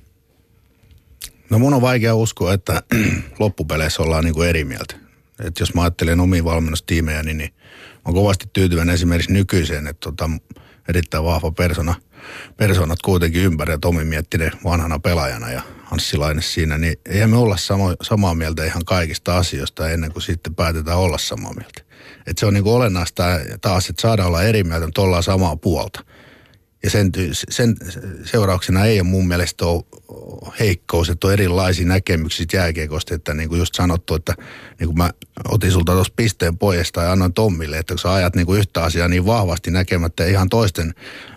[1.49, 2.83] No mun on vaikea uskoa, että
[3.39, 4.95] loppupeleissä ollaan niin kuin eri mieltä.
[5.43, 7.53] Et jos mä ajattelen omiin valmennustiimejä, niin, niin
[8.07, 10.29] mä kovasti tyytyväinen esimerkiksi nykyiseen, että tota,
[10.89, 11.95] erittäin vahva persona,
[12.57, 13.77] personat kuitenkin ympäri.
[13.81, 15.61] Tomi Miettinen vanhana pelaajana ja
[15.91, 20.23] Anssi Laine siinä, niin eihän me olla samo, samaa mieltä ihan kaikista asioista ennen kuin
[20.23, 21.81] sitten päätetään olla samaa mieltä.
[22.27, 23.23] Et se on niin olennaista
[23.61, 26.03] taas, että saadaan olla eri mieltä, mutta ollaan samaa puolta.
[26.83, 27.11] Ja sen,
[27.49, 27.75] sen
[28.25, 29.83] seurauksena ei ole mun mielestä ole
[30.59, 34.35] heikkous, että on erilaisia näkemyksiä jääkiekosta, että niin kuin just sanottu, että
[34.79, 35.09] niin kuin mä
[35.49, 38.83] otin sulta tuossa pisteen pojesta ja annoin Tommille, että kun sä ajat niin kuin yhtä
[38.83, 40.93] asiaa niin vahvasti näkemättä ihan toisten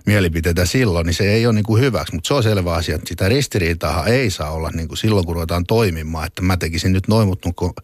[0.06, 2.14] mielipiteitä silloin, niin se ei ole niin kuin hyväksi.
[2.14, 5.34] Mutta se on selvä asia, että sitä ristiriitaa ei saa olla niin kuin silloin, kun
[5.34, 7.74] ruvetaan toimimaan, että mä tekisin nyt noin, mutta kun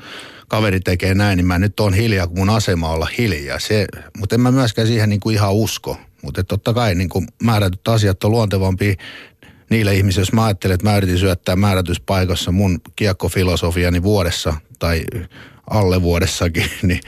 [0.49, 3.59] kaveri tekee näin, niin mä nyt on hiljaa, kun mun asema olla hiljaa.
[3.59, 3.87] Se,
[4.19, 5.97] mutta en mä myöskään siihen niin kuin ihan usko.
[6.23, 8.97] Mutta totta kai niin kuin määrätyt asiat on luontevampi
[9.71, 15.05] niille ihmisille, jos mä ajattelen, että mä yritin syöttää määrätyspaikassa mun kiekkofilosofiani vuodessa tai
[15.71, 17.01] alle vuodessakin, niin,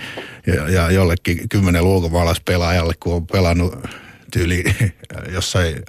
[0.47, 3.75] ja, ja jollekin kymmenen ulkomaalaispelaajalle, kun on pelannut
[4.33, 4.65] tyyli
[5.35, 5.83] jossain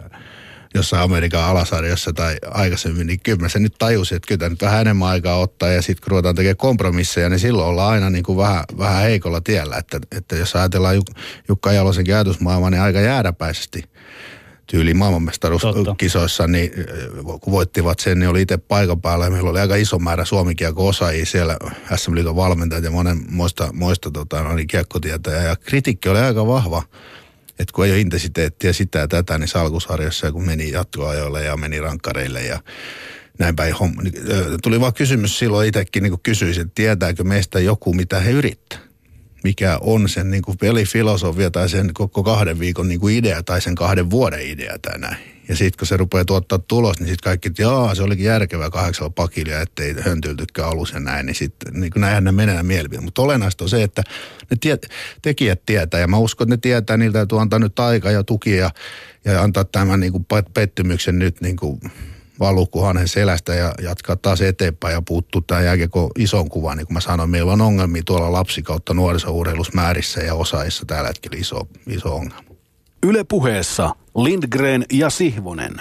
[0.75, 4.81] jossain Amerikan alasarjassa tai aikaisemmin, niin kyllä mä se nyt tajusin, että kyllä nyt vähän
[4.81, 5.69] enemmän aikaa ottaa.
[5.69, 9.41] Ja sitten kun ruvetaan tekemään kompromisseja, niin silloin ollaan aina niin kuin vähän, vähän heikolla
[9.41, 9.77] tiellä.
[9.77, 11.07] Että, että jos ajatellaan Juk,
[11.47, 13.83] Jukka Jalosenkin ajatusmaailmaa, niin aika jääräpäisesti
[14.67, 16.71] tyyli maailmanmestaruuskisoissa, niin
[17.41, 19.25] kun voittivat sen, niin oli itse paikan päällä.
[19.25, 21.57] Ja meillä oli aika iso määrä suomikiekko osaajia siellä
[21.95, 25.43] SM Liigan valmentajat ja monen muista, muista tota, no, niin kiekkotietäjä.
[25.43, 26.83] Ja kritiikki oli aika vahva
[27.59, 31.79] että kun ei ole intensiteettiä sitä ja tätä, niin salkusarjassa kun meni jatkoajoille ja meni
[31.79, 32.59] rankkareille ja
[33.39, 34.01] näin päin homma.
[34.01, 34.13] Niin,
[34.63, 38.79] tuli vaan kysymys silloin itsekin, niin kysyisin, että tietääkö meistä joku, mitä he yrittää?
[39.43, 43.75] Mikä on sen niin pelifilosofia tai sen koko kahden viikon niin kuin idea tai sen
[43.75, 45.34] kahden vuoden idea tai näin.
[45.49, 47.63] Ja sitten kun se rupeaa tuottaa tulos, niin sitten kaikki, että
[47.95, 51.25] se olikin järkevää kahdeksalla pakilla, ettei höntyltykään alus ja näin.
[51.25, 53.03] Niin sitten niin näinhän ne menee mielipiteet.
[53.03, 54.03] Mutta olennaista on se, että
[54.51, 54.77] ne tie,
[55.21, 55.99] tekijät tietää.
[55.99, 58.71] Ja mä uskon, että ne tietää, niiltä täytyy antaa nyt aika ja tuki ja,
[59.25, 61.79] ja antaa tämän niin kuin pettymyksen nyt niin kuin
[62.39, 66.77] valuu hänen selästä ja jatkaa taas eteenpäin ja puuttuu tämä jääkiekko ison kuvan.
[66.77, 71.37] Niin kuin mä sanoin, meillä on ongelmia tuolla lapsi kautta nuorisourheilusmäärissä ja osaissa tällä hetkellä
[71.39, 72.54] iso, iso ongelma.
[73.05, 75.75] Yle puheessa Lindgren ja Sihvonen.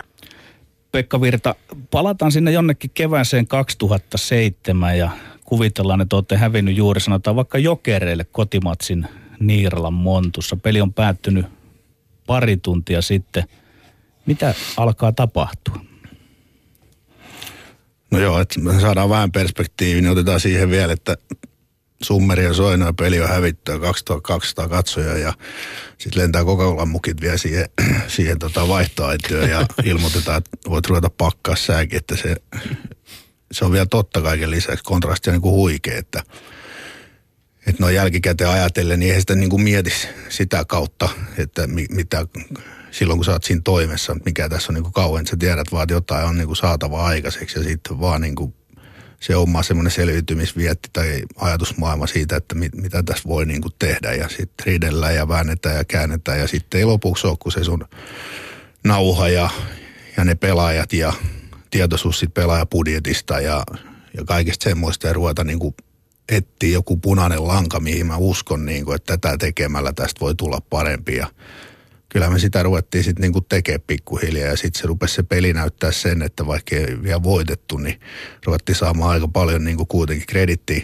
[0.93, 1.55] Pekka Virta,
[1.91, 5.11] palataan sinne jonnekin kevääseen 2007 ja
[5.45, 9.07] kuvitellaan, että olette hävinnyt juuri sanotaan vaikka jokereille kotimatsin
[9.41, 10.57] Niiralan Montussa.
[10.57, 11.47] Peli on päättynyt
[12.27, 13.45] pari tuntia sitten.
[14.27, 15.81] Mitä alkaa tapahtua?
[18.11, 21.17] No joo, että me saadaan vähän perspektiiviä, niin otetaan siihen vielä, että
[22.05, 25.33] Summeri ja Soino ja peli on hävittyä 2200 katsoja ja
[25.99, 27.69] sitten lentää koko mukit vielä siihen,
[28.17, 32.37] siihen tota vaihtoaitioon ja ilmoitetaan, että voit ruveta pakkaa sääkin, että se,
[33.53, 34.85] se on vielä totta kaiken lisäksi.
[34.85, 36.23] Kontrasti on niin kuin huikea, että,
[37.67, 39.93] että noin jälkikäteen ajatellen, niin eihän sitä niin kuin mieti
[40.29, 42.27] sitä kautta, että mitä
[42.91, 45.83] silloin kun sä oot siinä toimessa, mikä tässä on niin kuin kauan, sä tiedät vaan,
[45.83, 48.55] että jotain on niin kuin saatava aikaiseksi ja sitten vaan niin kuin
[49.27, 54.13] se oma semmoinen selviytymisvietti tai ajatusmaailma siitä, että mit, mitä tässä voi niin kuin tehdä.
[54.13, 56.39] Ja sitten ridellään ja väännetään ja käännetään.
[56.39, 57.85] Ja sitten ei lopuksi ole kuin se sun
[58.85, 59.51] nauha ja,
[60.17, 61.13] ja ne pelaajat ja
[61.71, 63.65] tietoisuus sit pelaajapudjetista ja,
[64.17, 65.07] ja kaikesta semmoista.
[65.07, 65.75] Ja ruveta niin kuin
[66.29, 70.61] etsiä joku punainen lanka, mihin mä uskon, niin kuin, että tätä tekemällä tästä voi tulla
[70.71, 71.17] parempi.
[71.17, 71.27] Ja
[72.15, 75.93] kyllä me sitä ruvettiin sitten niinku tekemään pikkuhiljaa ja sitten se rupesi se peli näyttää
[75.93, 78.01] sen, että vaikka ei vielä voitettu, niin
[78.47, 80.83] ruvettiin saamaan aika paljon niinku kuitenkin kredittiä.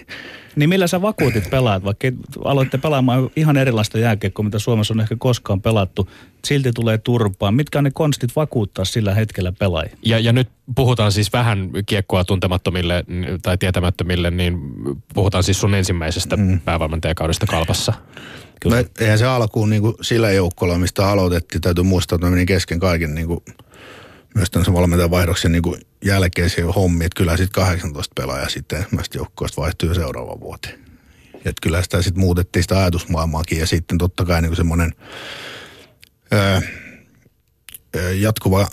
[0.57, 2.09] Niin millä sä vakuutit pelaat, vaikka
[2.45, 6.09] aloitte pelaamaan ihan erilaista jääkiekkoa, mitä Suomessa on ehkä koskaan pelattu,
[6.47, 7.55] silti tulee turpaan.
[7.55, 9.97] Mitkä on ne konstit vakuuttaa sillä hetkellä pelaajia?
[10.05, 13.05] Ja, ja nyt puhutaan siis vähän kiekkoa tuntemattomille
[13.43, 14.59] tai tietämättömille, niin
[15.15, 16.61] puhutaan siis sun ensimmäisestä mm.
[16.61, 17.93] päävalmentajakaudesta kalpassa.
[18.61, 18.77] Kyllä.
[18.77, 21.61] No, eihän se alkuun niin kuin sillä joukkolla, mistä aloitettiin.
[21.61, 23.41] Täytyy muistaa, että mä menin kesken kaiken niin kuin,
[24.35, 25.63] myös tämän valmentajan vaihdoksen niin
[26.05, 27.07] jälkeisiä hommia.
[27.07, 30.81] Että kyllä sitten 18 pelaajaa sitten ensimmäistä joukkoista vaihtui seuraava vuoteen.
[31.35, 34.95] Että kyllä sitä sitten muutettiin sitä ajatusmaailmaakin ja sitten totta kai niin semmoinen
[38.21, 38.69] jatkuva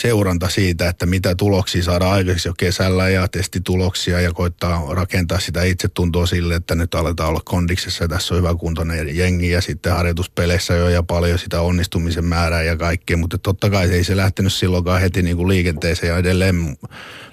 [0.00, 5.62] seuranta siitä, että mitä tuloksia saadaan aikaiseksi jo kesällä ja testituloksia ja koittaa rakentaa sitä
[5.62, 9.92] itsetuntoa sille, että nyt aletaan olla kondiksessa ja tässä on hyvä kuntoinen jengi ja sitten
[9.92, 14.52] harjoituspeleissä jo ja paljon sitä onnistumisen määrää ja kaikkea, mutta totta kai ei se lähtenyt
[14.52, 16.76] silloinkaan heti niin kuin liikenteeseen ja edelleen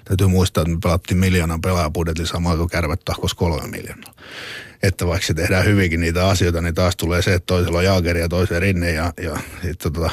[0.06, 4.14] täytyy muistaa, että me pelattiin miljoonan pelaajapudetilla samaa kuin kärvät tahkos kolme miljoonaa.
[4.84, 8.20] Että vaikka se tehdään hyvinkin niitä asioita, niin taas tulee se, että toisella on Jaageri
[8.20, 10.12] ja toisella Rinne ja, ja, sitten tota,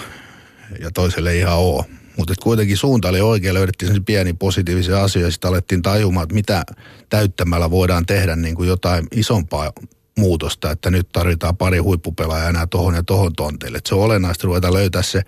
[0.80, 1.84] ja toiselle ihan oo.
[2.17, 6.65] Mutta kuitenkin suunta oli oikea, löydettiin pieni positiivisia asioita ja sitten alettiin tajumaan, että mitä
[7.09, 9.73] täyttämällä voidaan tehdä niin kuin jotain isompaa
[10.19, 13.79] muutosta, että nyt tarvitaan pari huippupelaajaa enää tohon ja tohon tonteille.
[13.79, 15.23] Et se on olennaista ruveta löytää se,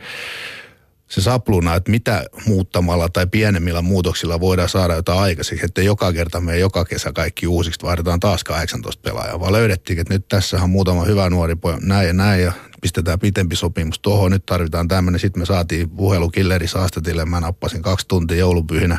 [1.08, 6.40] se sapluna, että mitä muuttamalla tai pienemmillä muutoksilla voidaan saada jotain aikaiseksi, että joka kerta
[6.40, 10.70] me joka kesä kaikki uusiksi vaihdetaan taas 18 pelaajaa, vaan löydettiin, että nyt tässä on
[10.70, 15.20] muutama hyvä nuori poja, näin ja näin ja pistetään pitempi sopimus tuohon, nyt tarvitaan tämmöinen.
[15.20, 18.98] Sitten me saatiin puhelu Killeri Saastatille, mä nappasin kaksi tuntia joulupyhinä,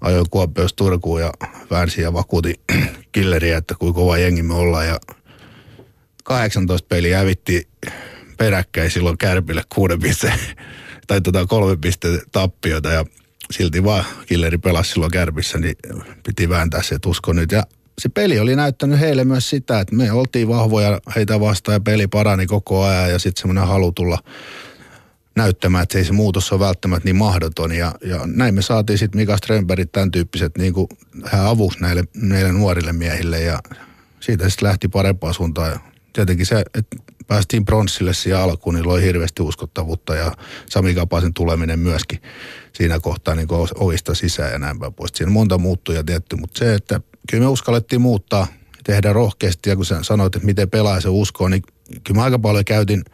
[0.00, 1.32] ajoin Kuopiosta Turkuun ja
[1.70, 2.54] väänsin ja vakuutin
[3.12, 4.86] Killeriä, että kuinka kova jengi me ollaan.
[4.86, 5.00] Ja
[6.24, 7.68] 18 peliä hävitti
[8.38, 10.38] peräkkäin silloin Kärpille kuuden pisteen,
[11.08, 13.04] tai tota kolme pisteen tappiota ja
[13.50, 15.76] silti vaan Killeri pelasi silloin Kärpissä, niin
[16.26, 17.52] piti vääntää se tusko nyt.
[17.52, 17.62] Ja
[17.98, 22.06] se peli oli näyttänyt heille myös sitä, että me oltiin vahvoja heitä vastaan ja peli
[22.06, 24.18] parani koko ajan ja sitten semmoinen halu tulla
[25.36, 27.72] näyttämään, että ei se muutos ole välttämättä niin mahdoton.
[27.72, 30.88] Ja, ja näin me saatiin sitten Mika Strömbergit, tämän tyyppiset niin kuin
[31.24, 33.58] hän avuksi näille, näille nuorille miehille ja
[34.20, 35.70] siitä sitten lähti parempaan suuntaan.
[35.70, 35.80] Ja
[36.12, 36.96] tietenkin se, että
[37.28, 40.32] päästiin pronssille siihen alkuun, niin loi hirveästi uskottavuutta ja
[40.66, 42.22] Sami Kapasen tuleminen myöskin
[42.72, 45.10] siinä kohtaa niin ovista sisään ja näin päin pois.
[45.14, 47.00] Siinä monta muuttuja tietty, mutta se, että
[47.30, 48.46] kyllä me uskallettiin muuttaa,
[48.84, 51.62] tehdä rohkeasti ja kun sä sanoit, että miten pelaaja se uskoo, niin
[52.04, 53.04] kyllä mä aika paljon käytin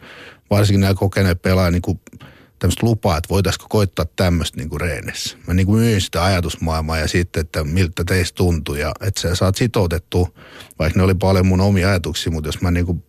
[0.49, 1.99] varsinkin nämä kokeneet pelaajat niin kuin
[2.65, 5.37] tämmöistä lupaa, että voitaisiko koittaa tämmöistä niin kuin reenissä.
[5.47, 9.35] Mä niin kuin myin sitä ajatusmaailmaa ja sitten, että miltä teistä tuntuu ja että sä
[9.35, 10.37] saat sitoutettu,
[10.79, 13.03] vaikka ne oli paljon mun omia ajatuksia, mutta jos mä niin kuin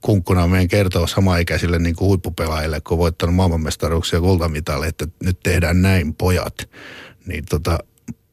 [0.00, 5.40] kunkkuna menen kertoa samaikäisille niin kuin huippupelaajille, kun on voittanut maailmanmestaruuksia ja kultamitalle, että nyt
[5.42, 6.68] tehdään näin pojat,
[7.26, 7.78] niin tota,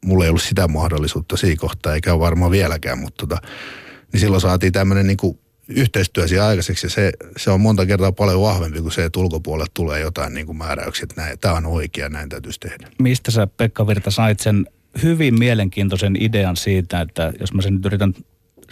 [0.04, 3.48] mulla ei ollut sitä mahdollisuutta siinä kohtaa, eikä varmaan vieläkään, mutta tota,
[4.12, 5.38] niin silloin saatiin tämmöinen niin kuin
[5.68, 9.70] yhteistyö siinä aikaiseksi ja se, se on monta kertaa paljon vahvempi kuin se, että ulkopuolelle
[9.74, 12.88] tulee jotain niin kuin määräyksiä, että näin, tämä on oikea, näin täytyisi tehdä.
[12.98, 14.66] Mistä sä Pekka Virta sait sen
[15.02, 18.14] hyvin mielenkiintoisen idean siitä, että jos mä sen nyt yritän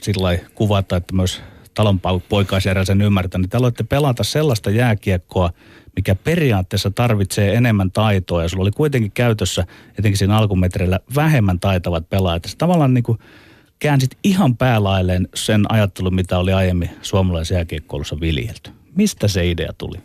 [0.02, 1.42] sillä kuvata, että myös
[1.74, 5.50] talon poikaisjärjellä sen ymmärtää, niin te aloitte pelata sellaista jääkiekkoa,
[5.96, 9.66] mikä periaatteessa tarvitsee enemmän taitoa ja sulla oli kuitenkin käytössä,
[9.98, 12.44] etenkin siinä alkumetreillä, vähemmän taitavat pelaajat.
[12.44, 13.18] Se tavallaan niin kuin
[13.78, 18.70] käänsit ihan päälailleen sen ajattelun, mitä oli aiemmin suomalaisen jääkiekkoulussa viljelty.
[18.94, 19.98] Mistä se idea tuli?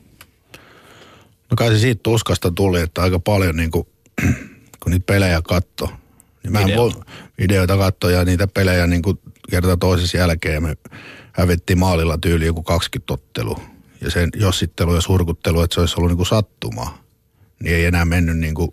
[1.49, 3.87] No kai se siitä tuskasta tuli, että aika paljon niin kuin,
[4.83, 5.89] kun niitä pelejä katto,
[6.43, 6.91] niin mä en voi
[7.37, 9.19] videoita katsoa ja niitä pelejä niin kuin
[9.49, 10.77] kerta toisessa jälkeen me
[11.31, 13.57] hävettiin maalilla tyyli joku 20 ottelu.
[14.01, 17.03] Ja sen jossittelu ja surkuttelu, että se olisi ollut niin kuin sattumaa,
[17.63, 18.71] niin ei enää mennyt niin kuin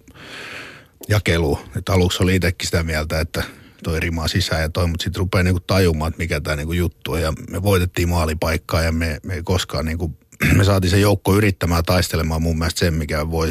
[1.08, 1.58] jakelu.
[1.76, 3.42] Että aluksi oli itsekin sitä mieltä, että
[3.82, 7.12] toi rimaa sisään ja toi, mutta sitten rupeaa niinku tajumaan, että mikä tämä niinku juttu
[7.12, 7.22] on.
[7.22, 10.16] Ja me voitettiin maalipaikkaa ja me, me ei koskaan niinku,
[10.56, 13.50] me saatiin se joukko yrittämään taistelemaan mun mielestä sen, mikä voi,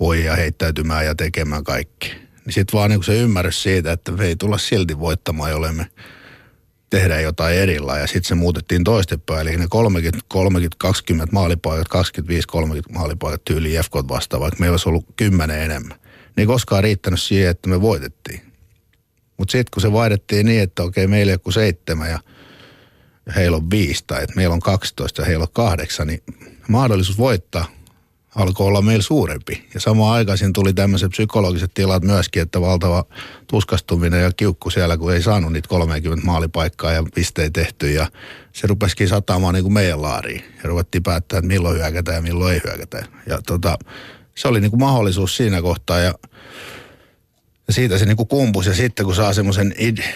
[0.00, 2.08] voi ja heittäytymään ja tekemään kaikki.
[2.44, 5.86] Niin sitten vaan niinku se ymmärrys siitä, että me ei tulla silti voittamaan, jolle me
[6.90, 7.98] tehdään jotain erillä.
[7.98, 13.74] Ja sitten se muutettiin toistepäin, eli ne 30, 30 20 maalipaikat, 25, 30 maalipaikat tyyli
[13.74, 15.98] Jefkot vastaan, vaikka meillä olisi ollut kymmenen enemmän.
[16.36, 18.47] Ne ei koskaan riittänyt siihen, että me voitettiin.
[19.38, 22.18] Mutta sitten kun se vaihdettiin niin, että okei, meillä joku seitsemän ja
[23.36, 26.22] heillä on viisi tai että meillä on 12 ja heillä on kahdeksan, niin
[26.68, 27.66] mahdollisuus voittaa
[28.34, 29.68] alkoi olla meillä suurempi.
[29.74, 33.04] Ja samaan aikaan tuli tämmöiset psykologiset tilat myöskin, että valtava
[33.46, 37.90] tuskastuminen ja kiukku siellä, kun ei saanut niitä 30 maalipaikkaa ja pisteitä tehty.
[37.90, 38.06] Ja
[38.52, 40.44] se rupesikin sataamaan niin kuin meidän laariin.
[40.56, 43.06] Ja ruvettiin päättää, että milloin hyökätään ja milloin ei hyökätä.
[43.26, 43.78] Ja tota,
[44.34, 45.98] se oli niin kuin mahdollisuus siinä kohtaa.
[45.98, 46.14] Ja
[47.68, 49.74] ja siitä se niinku kumpus ja sitten kun saa semmoisen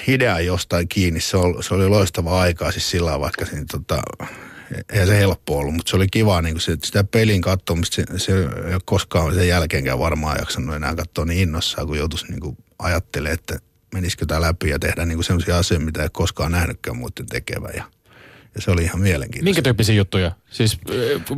[0.09, 4.03] idean jostain kiinni, se oli, se oli loistava aikaa siis sillä vaikka siinä tota,
[4.93, 8.33] eihän se helppo ollut, mutta se oli kiva niin se, sitä pelin katsomista, se, se
[8.39, 13.35] ei ole koskaan sen jälkeenkään varmaan jaksanut enää katsoa niin innossaan, kun joutuisi niin ajattelemaan,
[13.35, 13.59] että
[13.95, 17.85] menisikö tämä läpi ja tehdä niin sellaisia asioita, mitä ei koskaan nähnytkään muiden tekevän ja,
[18.55, 19.45] ja se oli ihan mielenkiintoista.
[19.45, 20.33] Minkä tyyppisiä juttuja?
[20.51, 20.79] Siis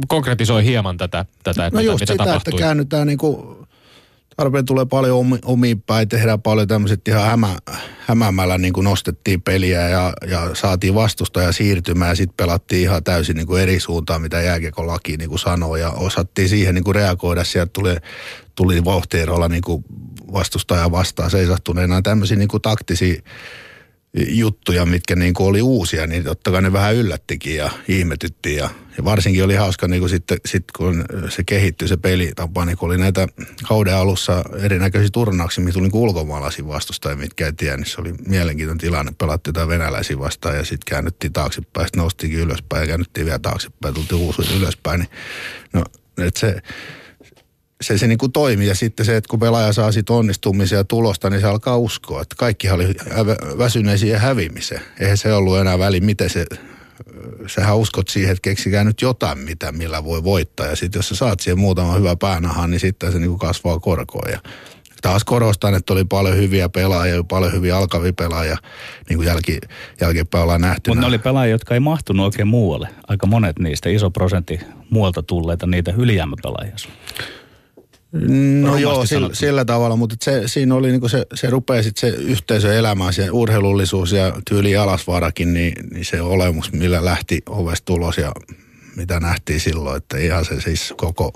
[0.09, 2.51] konkretisoi hieman tätä, tätä että no mitä, just mitä sitä, tapahtui.
[2.51, 3.67] että käännytään niin kuin
[4.37, 7.57] tarpeen tulee paljon omi, omiin päin, tehdään paljon tämmöiset ihan hämä,
[7.99, 13.37] hämämällä niin kuin nostettiin peliä ja, ja saatiin vastustaja siirtymään ja sitten pelattiin ihan täysin
[13.37, 16.95] niin kuin eri suuntaan, mitä jääkiekon laki niin kuin sanoo ja osattiin siihen niin kuin
[16.95, 17.45] reagoida.
[17.45, 17.97] Sieltä tuli,
[18.55, 19.85] tuli vauhtierolla niin kuin
[20.33, 23.23] vastustaja vastaan seisahtuneena tämmöisiä niin kuin taktisia
[24.15, 28.57] juttuja, mitkä niin kuin oli uusia, niin totta kai ne vähän yllättikin ja ihmetyttiin.
[28.57, 32.77] Ja, ja varsinkin oli hauska niin kuin sitten, sit kun se kehittyi se pelitapa, niin
[32.77, 33.29] kun oli näitä
[33.69, 38.81] kauden alussa erinäköisiä turnauksia, missä tuli niin ulkomaalaisia vastustajia, mitkä ei niin se oli mielenkiintoinen
[38.81, 39.13] tilanne.
[39.19, 43.95] Pelattiin jotain venäläisiä vastaan ja sitten käännyttiin taaksepäin, sitten noustiinkin ylöspäin ja käännyttiin vielä taaksepäin,
[43.95, 45.01] tultiin uusi ylöspäin.
[45.01, 45.11] Niin,
[45.73, 45.85] no,
[46.19, 46.63] että se,
[47.85, 48.69] se, se niin kuin toimii.
[48.69, 52.23] Ja sitten se, että kun pelaaja saa sit onnistumisia ja tulosta, niin se alkaa uskoa.
[52.23, 52.95] Että kaikki oli
[53.59, 54.81] väsyneet siihen hävimiseen.
[55.01, 56.47] Eihän se ollut enää väli, miten se...
[57.47, 60.67] Sähän uskot siihen, että keksikää nyt jotain, mitä, millä voi voittaa.
[60.67, 63.79] Ja sitten jos sä saat siihen muutama hyvä päänahan, niin sitten se niin kuin kasvaa
[63.79, 64.31] korkoon.
[64.33, 64.39] Ja
[65.03, 68.57] taas korostan, että oli paljon hyviä pelaajia, paljon hyviä alkavia pelaajia,
[69.09, 69.59] niin kuin jälki,
[70.01, 70.91] jälkeenpäin ollaan nähty.
[70.91, 72.89] Mutta ne oli pelaajia, jotka ei mahtunut oikein muualle.
[73.09, 74.61] Aika monet niistä, iso prosentti
[74.91, 76.77] muualta tulleita, niitä ylijäämäpelaajia.
[78.63, 82.17] No joo, sillä, sillä tavalla, mutta se, siinä oli niinku se, se rupeaa sitten se
[82.17, 88.33] yhteisöelämä, se urheilullisuus ja tyyli alasvarakin, niin, niin se olemus, millä lähti ovesta tulos ja
[88.97, 91.33] mitä nähtiin silloin, että ihan se siis koko,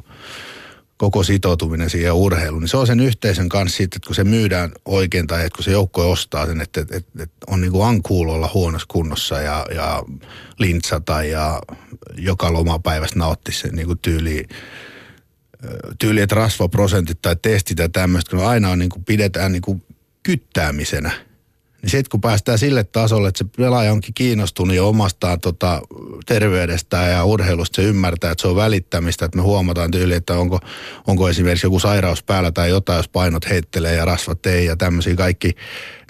[0.97, 4.73] koko sitoutuminen siihen urheiluun, niin se on sen yhteisön kanssa siitä, että kun se myydään
[4.85, 8.29] oikein tai että kun se joukko ostaa sen, että, että, että, että on niin kuin
[8.31, 10.03] olla huonossa kunnossa ja, ja
[10.59, 11.61] lintsata ja
[12.17, 14.49] joka lomapäivästä nautti se niin kuin tyyliin
[15.99, 19.83] tyyli, että rasvaprosentit tai testit ja tämmöistä, kun aina on niin kuin pidetään niin kuin
[20.23, 21.11] kyttäämisenä.
[21.83, 25.83] Niin sitten kun päästään sille tasolle, että se pelaaja onkin kiinnostunut jo omastaan tota,
[26.27, 30.61] terveydestään ja urheilusta, se ymmärtää, että se on välittämistä, että me huomataan tyyli, että onko,
[31.07, 35.15] onko esimerkiksi joku sairaus päällä tai jotain, jos painot heittelee ja rasvat ei ja tämmöisiä
[35.15, 35.53] kaikki,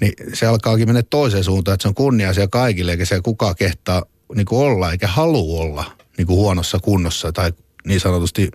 [0.00, 3.56] niin se alkaakin mennä toiseen suuntaan, että se on kunnia asia kaikille, eikä se kukaan
[3.56, 4.02] kehtaa
[4.34, 5.84] niin kuin olla eikä halua olla
[6.18, 7.52] niin kuin huonossa kunnossa tai
[7.86, 8.50] niin sanotusti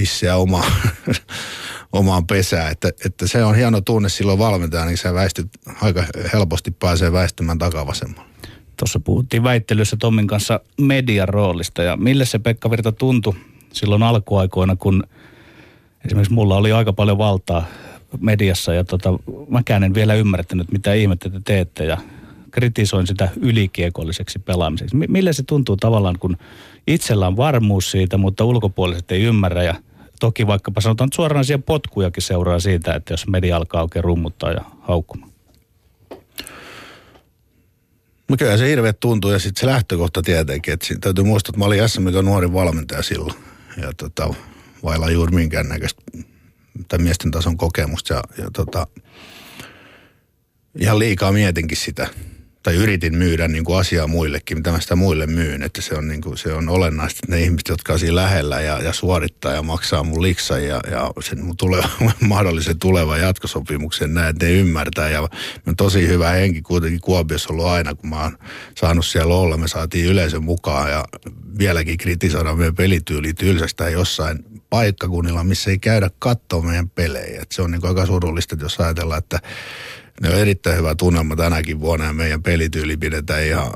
[0.00, 0.64] pissiä oma,
[1.92, 2.72] omaan pesään.
[2.72, 5.48] Että, että, se on hieno tunne silloin valmentaja, niin sä väistyt,
[5.80, 8.30] aika helposti pääsee väistymään takavasemmalle.
[8.76, 13.34] Tuossa puhuttiin väittelyssä Tommin kanssa median roolista ja mille se Pekka Virta tuntui
[13.72, 15.04] silloin alkuaikoina, kun
[16.04, 17.64] esimerkiksi mulla oli aika paljon valtaa
[18.20, 19.10] mediassa ja tota,
[19.48, 21.98] mäkään en vielä ymmärtänyt, mitä ihmettä te teette ja
[22.50, 24.96] kritisoin sitä ylikiekolliseksi pelaamiseksi.
[24.96, 26.36] Mille se tuntuu tavallaan, kun
[26.86, 29.74] itsellä on varmuus siitä, mutta ulkopuoliset ei ymmärrä ja
[30.20, 34.64] toki vaikkapa sanotaan että suoranaisia potkujakin seuraa siitä, että jos media alkaa oikein rummuttaa ja
[34.80, 35.30] haukkumaan.
[38.28, 41.64] No kyllä se hirveä tuntuu ja sitten se lähtökohta tietenkin, että täytyy muistaa, että mä
[41.64, 43.34] olin SM nuori valmentaja silloin
[43.82, 44.34] ja tota,
[44.82, 46.02] vailla juuri minkäännäköistä
[46.88, 48.86] tai miesten tason kokemusta ja, ja tota,
[50.78, 52.08] ihan liikaa mietinkin sitä
[52.62, 55.62] tai yritin myydä niin kuin asiaa muillekin, mitä mä sitä muille myyn.
[55.62, 58.60] Että se on, niin kuin, se on olennaista, että ne ihmiset, jotka on siinä lähellä
[58.60, 61.88] ja, ja suorittaa ja maksaa mun liksa ja, ja sen mun tuleva,
[62.20, 65.08] mahdollisen tulevan jatkosopimuksen näin, että ne ymmärtää.
[65.08, 65.28] Ja
[65.66, 68.38] on tosi hyvä henki kuitenkin Kuopiossa ollut aina, kun mä oon
[68.76, 69.56] saanut siellä olla.
[69.56, 71.04] Me saatiin yleisön mukaan ja
[71.58, 77.42] vieläkin kritisoidaan meidän pelityyli tylsästä jossain paikkakunnilla, missä ei käydä katsoa meidän pelejä.
[77.42, 79.40] Et se on niin aika surullista, jos ajatellaan, että
[80.20, 83.72] ne on erittäin hyvä tunnelma tänäkin vuonna ja meidän pelityyli pidetään ihan äh,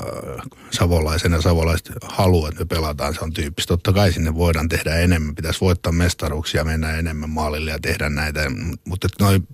[0.70, 1.40] savolaisena.
[1.40, 3.68] Savolaiset haluaa, että me pelataan, se on tyyppistä.
[3.68, 8.40] Totta kai sinne voidaan tehdä enemmän, pitäisi voittaa mestaruuksia, mennä enemmän maalille ja tehdä näitä.
[8.84, 9.48] Mutta noin,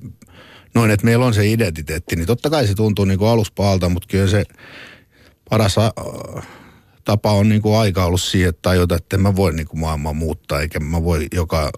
[0.75, 4.09] noin, että meillä on se identiteetti, niin totta kai se tuntuu niin kuin aluspaalta, mutta
[4.11, 4.45] kyllä se
[5.51, 5.93] paras äh,
[7.05, 9.81] tapa on niin kuin aika ollut siihen, että tajuta, että en mä voi niin kuin
[9.81, 11.71] maailmaa muuttaa, eikä mä voi joka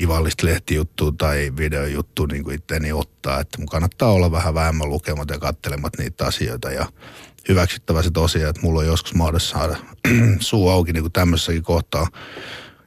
[0.00, 3.40] ivallista lehtijuttua tai videojuttua niin kuin itteeni ottaa.
[3.40, 6.86] Että mun kannattaa olla vähän vähemmän lukemat ja katselemat niitä asioita ja
[7.48, 9.76] hyväksyttävä se tosiaan, että mulla on joskus mahdollista saada
[10.40, 12.06] suu auki niin kuin tämmöisessäkin kohtaa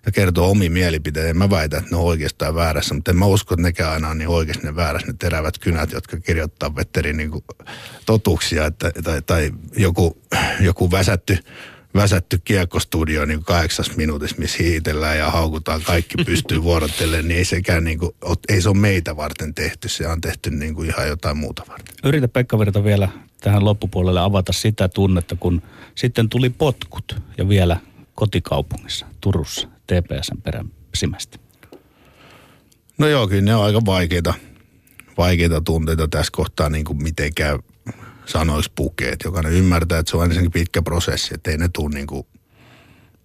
[0.05, 1.29] ja kertoo omi mielipiteitä.
[1.29, 4.09] En mä väitä, että ne on oikeastaan väärässä, mutta en mä usko, että nekään aina
[4.09, 7.31] on niin oikeasti ne väärässä, ne terävät kynät, jotka kirjoittaa Vetterin niin
[8.05, 10.21] totuuksia, että, tai, tai joku,
[10.59, 11.37] joku väsätty
[11.95, 17.83] väsätty kiekkostudio niin kahdeksas minuutissa, missä hiitellään ja haukutaan, kaikki pystyy vuorotellen, niin ei sekään
[17.83, 18.11] niin kuin,
[18.49, 21.95] ei se ole meitä varten tehty, se on tehty niin kuin ihan jotain muuta varten.
[22.03, 23.09] Yritä Pekka Virta vielä
[23.41, 25.61] tähän loppupuolelle avata sitä tunnetta, kun
[25.95, 27.77] sitten tuli potkut ja vielä
[28.15, 31.37] kotikaupungissa Turussa TPSn peräsimästä.
[32.97, 34.33] No joo, kyllä ne on aika vaikeita,
[35.17, 37.59] vaikeita tunteita tässä kohtaa niin kuin mitenkään
[38.31, 39.19] sanoiksi pukeet.
[39.23, 42.27] Jokainen ymmärtää, että se on ensinnäkin pitkä prosessi, että ei ne tule niin kuin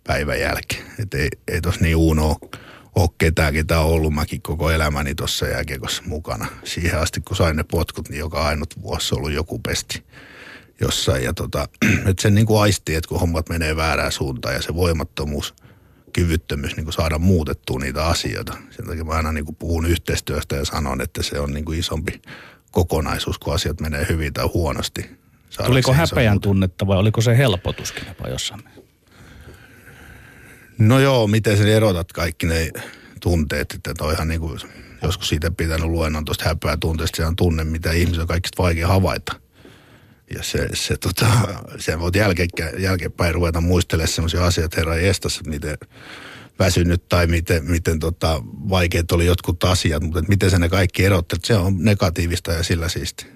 [0.05, 0.83] päivän jälkeen.
[0.99, 2.37] Että ei, ei tossa niin uuno
[2.97, 6.47] ole ketään, ketä on ollut mäkin koko elämäni tuossa jääkiekossa mukana.
[6.65, 10.03] Siihen asti, kun sain ne potkut, niin joka ainut vuosi ollut joku pesti
[10.81, 11.25] jossain.
[11.25, 11.69] Ja tota,
[12.09, 15.55] että sen niin kuin aisti, että kun hommat menee väärään suuntaan ja se voimattomuus,
[16.13, 18.57] kyvyttömyys niin kuin saada muutettua niitä asioita.
[18.71, 21.79] Sen takia mä aina niin kuin puhun yhteistyöstä ja sanon, että se on niin kuin
[21.79, 22.23] isompi
[22.77, 25.11] kokonaisuus, kun asiat menee hyvin tai huonosti.
[25.67, 28.63] Tuliko häpeän tunnetta vai oliko se helpotuskin jopa jossain?
[30.79, 32.71] No joo, miten sen erotat kaikki ne
[33.21, 34.61] tunteet, että toihan niin kuin,
[35.03, 38.89] joskus siitä pitänyt luennon tuosta häpeää tunteesta, se on tunne, mitä ihmisen on kaikista vaikea
[38.89, 39.41] havaita.
[40.35, 41.27] Ja se, se tota,
[41.79, 42.47] sen voit jälke,
[42.79, 45.79] jälkeenpäin ruveta muistelemaan sellaisia asioita, herra estässä, miten
[46.59, 51.45] väsynyt tai miten, miten tota, vaikeat oli jotkut asiat, mutta miten se ne kaikki erottelut,
[51.45, 53.27] se on negatiivista ja sillä siisti.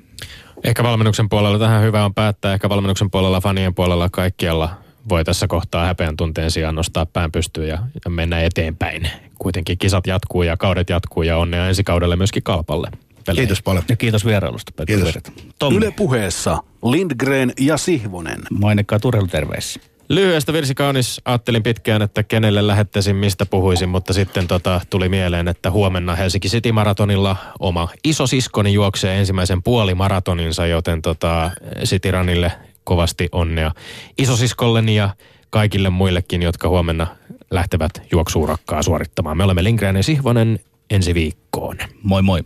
[0.65, 4.71] Ehkä valmennuksen puolella tähän hyvä on päättää, ehkä valmennuksen puolella, fanien puolella, kaikkialla
[5.09, 9.11] voi tässä kohtaa häpeän tunteen sijaan nostaa pään pystyyn ja, ja mennä eteenpäin.
[9.39, 12.91] Kuitenkin kisat jatkuu ja kaudet jatkuu ja onnea ensi kaudelle myöskin kalpalle.
[13.27, 13.49] Peleihin.
[13.49, 13.85] Kiitos paljon.
[13.89, 15.75] Ja kiitos vierailusta, Pekka Kiitos.
[15.77, 18.41] Yle puheessa Lindgren ja Sihvonen.
[18.51, 19.81] Mainekkaa turheiluterveissä.
[20.11, 21.21] Lyhyestä virsi kaunis.
[21.25, 26.49] Ajattelin pitkään, että kenelle lähettäisin, mistä puhuisin, mutta sitten tota, tuli mieleen, että huomenna Helsinki
[26.49, 31.51] City Maratonilla oma iso siskoni juoksee ensimmäisen puolimaratoninsa, joten tota,
[31.85, 32.53] City Runille
[32.85, 33.73] kovasti onnea
[34.19, 35.11] isosiskolleni ja
[35.51, 37.07] kaikille muillekin, jotka huomenna
[37.51, 39.37] lähtevät juoksuurakkaa suorittamaan.
[39.37, 41.77] Me olemme Lindgren ja Sihvonen ensi viikkoon.
[42.03, 42.45] Moi moi.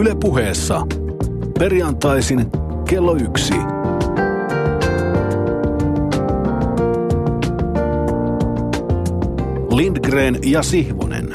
[0.00, 0.86] Yle puheessa.
[1.58, 2.46] Perjantaisin
[2.88, 3.54] kello yksi.
[9.70, 11.28] Lindgren ja Sihvonen.